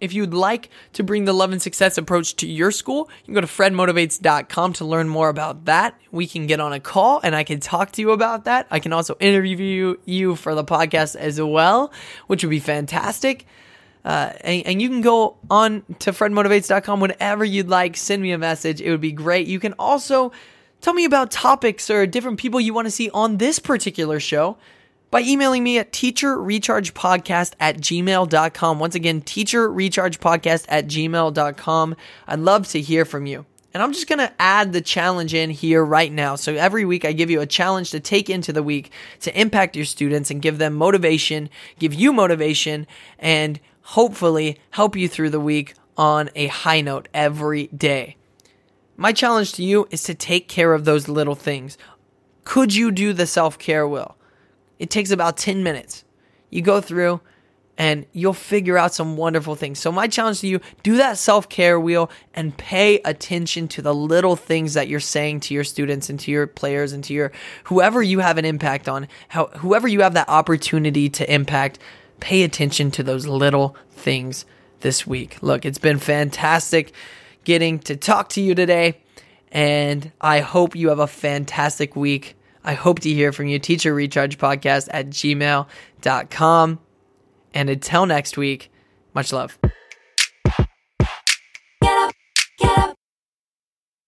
If 0.01 0.13
you'd 0.13 0.33
like 0.33 0.69
to 0.93 1.03
bring 1.03 1.25
the 1.25 1.33
love 1.33 1.51
and 1.51 1.61
success 1.61 1.97
approach 1.97 2.35
to 2.37 2.47
your 2.47 2.71
school, 2.71 3.09
you 3.19 3.25
can 3.25 3.33
go 3.33 3.41
to 3.41 3.47
fredmotivates.com 3.47 4.73
to 4.73 4.85
learn 4.85 5.07
more 5.07 5.29
about 5.29 5.65
that. 5.65 5.99
We 6.11 6.27
can 6.27 6.47
get 6.47 6.59
on 6.59 6.73
a 6.73 6.79
call 6.79 7.21
and 7.23 7.35
I 7.35 7.43
can 7.43 7.59
talk 7.59 7.91
to 7.93 8.01
you 8.01 8.11
about 8.11 8.43
that. 8.45 8.67
I 8.69 8.79
can 8.79 8.93
also 8.93 9.15
interview 9.19 9.95
you 10.05 10.35
for 10.35 10.53
the 10.53 10.63
podcast 10.63 11.15
as 11.15 11.41
well, 11.41 11.93
which 12.27 12.43
would 12.43 12.49
be 12.49 12.59
fantastic. 12.59 13.45
Uh, 14.03 14.33
and, 14.41 14.67
and, 14.67 14.81
you 14.83 14.87
can 14.87 15.01
go 15.01 15.35
on 15.49 15.83
to 15.97 16.11
fredmotivates.com 16.11 16.99
whenever 16.99 17.43
you'd 17.43 17.69
like. 17.69 17.97
Send 17.97 18.21
me 18.21 18.33
a 18.33 18.37
message. 18.37 18.79
It 18.79 18.91
would 18.91 19.01
be 19.01 19.11
great. 19.11 19.47
You 19.47 19.59
can 19.59 19.73
also 19.79 20.31
tell 20.79 20.93
me 20.93 21.05
about 21.05 21.31
topics 21.31 21.89
or 21.89 22.05
different 22.05 22.37
people 22.37 22.59
you 22.59 22.71
want 22.71 22.85
to 22.85 22.91
see 22.91 23.09
on 23.09 23.37
this 23.37 23.57
particular 23.57 24.19
show 24.19 24.57
by 25.15 25.21
emailing 25.21 25.63
me 25.63 25.79
at 25.79 25.93
teacherrechargepodcast 25.93 27.53
at 27.57 27.77
gmail.com. 27.77 28.79
Once 28.79 28.95
again, 28.95 29.21
teacherrechargepodcast 29.21 30.65
at 30.67 30.87
gmail.com. 30.87 31.95
I'd 32.27 32.39
love 32.39 32.67
to 32.67 32.81
hear 32.81 33.05
from 33.05 33.25
you. 33.25 33.45
And 33.73 33.81
I'm 33.81 33.93
just 33.93 34.09
going 34.09 34.19
to 34.19 34.33
add 34.37 34.73
the 34.73 34.81
challenge 34.81 35.33
in 35.33 35.51
here 35.51 35.85
right 35.85 36.11
now. 36.11 36.35
So 36.35 36.55
every 36.55 36.83
week 36.83 37.05
I 37.05 37.13
give 37.13 37.29
you 37.29 37.39
a 37.39 37.45
challenge 37.45 37.91
to 37.91 38.01
take 38.01 38.29
into 38.29 38.51
the 38.51 38.61
week 38.61 38.91
to 39.21 39.39
impact 39.39 39.77
your 39.77 39.85
students 39.85 40.31
and 40.31 40.41
give 40.41 40.57
them 40.57 40.73
motivation, 40.73 41.49
give 41.79 41.93
you 41.93 42.11
motivation, 42.11 42.85
and 43.17 43.57
hopefully 43.83 44.59
help 44.71 44.97
you 44.97 45.07
through 45.07 45.29
the 45.29 45.39
week 45.39 45.75
on 45.95 46.29
a 46.35 46.47
high 46.47 46.81
note 46.81 47.07
every 47.13 47.67
day. 47.67 48.17
My 48.97 49.13
challenge 49.13 49.53
to 49.53 49.63
you 49.63 49.87
is 49.91 50.03
to 50.03 50.13
take 50.13 50.49
care 50.49 50.73
of 50.73 50.83
those 50.83 51.07
little 51.07 51.35
things. 51.35 51.77
Could 52.43 52.75
you 52.75 52.91
do 52.91 53.13
the 53.13 53.25
self 53.25 53.57
care 53.57 53.87
wheel? 53.87 54.17
It 54.79 54.89
takes 54.89 55.11
about 55.11 55.37
10 55.37 55.63
minutes. 55.63 56.03
You 56.49 56.61
go 56.61 56.81
through 56.81 57.21
and 57.77 58.05
you'll 58.13 58.33
figure 58.33 58.77
out 58.77 58.93
some 58.93 59.17
wonderful 59.17 59.55
things. 59.55 59.79
So 59.79 59.91
my 59.91 60.07
challenge 60.07 60.39
to 60.41 60.47
you, 60.47 60.61
do 60.83 60.97
that 60.97 61.17
self-care 61.17 61.79
wheel 61.79 62.09
and 62.33 62.55
pay 62.57 62.99
attention 62.99 63.67
to 63.69 63.81
the 63.81 63.93
little 63.93 64.35
things 64.35 64.75
that 64.75 64.87
you're 64.87 64.99
saying 64.99 65.41
to 65.41 65.53
your 65.53 65.63
students 65.63 66.09
and 66.09 66.19
to 66.21 66.31
your 66.31 66.47
players 66.47 66.93
and 66.93 67.03
to 67.03 67.13
your 67.13 67.31
whoever 67.65 68.01
you 68.01 68.19
have 68.19 68.37
an 68.37 68.45
impact 68.45 68.87
on, 68.87 69.07
how 69.27 69.47
whoever 69.57 69.87
you 69.87 70.01
have 70.01 70.13
that 70.13 70.29
opportunity 70.29 71.09
to 71.09 71.33
impact, 71.33 71.79
pay 72.19 72.43
attention 72.43 72.91
to 72.91 73.03
those 73.03 73.27
little 73.27 73.75
things 73.91 74.45
this 74.79 75.05
week. 75.05 75.37
Look, 75.41 75.65
it's 75.65 75.77
been 75.77 75.99
fantastic 75.99 76.93
getting 77.43 77.79
to 77.79 77.95
talk 77.95 78.29
to 78.29 78.41
you 78.41 78.55
today 78.55 79.01
and 79.51 80.11
I 80.19 80.39
hope 80.39 80.75
you 80.75 80.89
have 80.89 80.99
a 80.99 81.07
fantastic 81.07 81.95
week. 81.95 82.35
I 82.65 82.73
hope 82.73 82.99
to 83.01 83.09
hear 83.09 83.31
from 83.31 83.47
you. 83.47 83.59
Teacher 83.59 83.93
Recharge 83.93 84.37
Podcast 84.37 84.89
at 84.91 85.09
gmail.com. 85.09 86.79
And 87.53 87.69
until 87.69 88.05
next 88.05 88.37
week, 88.37 88.71
much 89.13 89.31
love. 89.31 89.57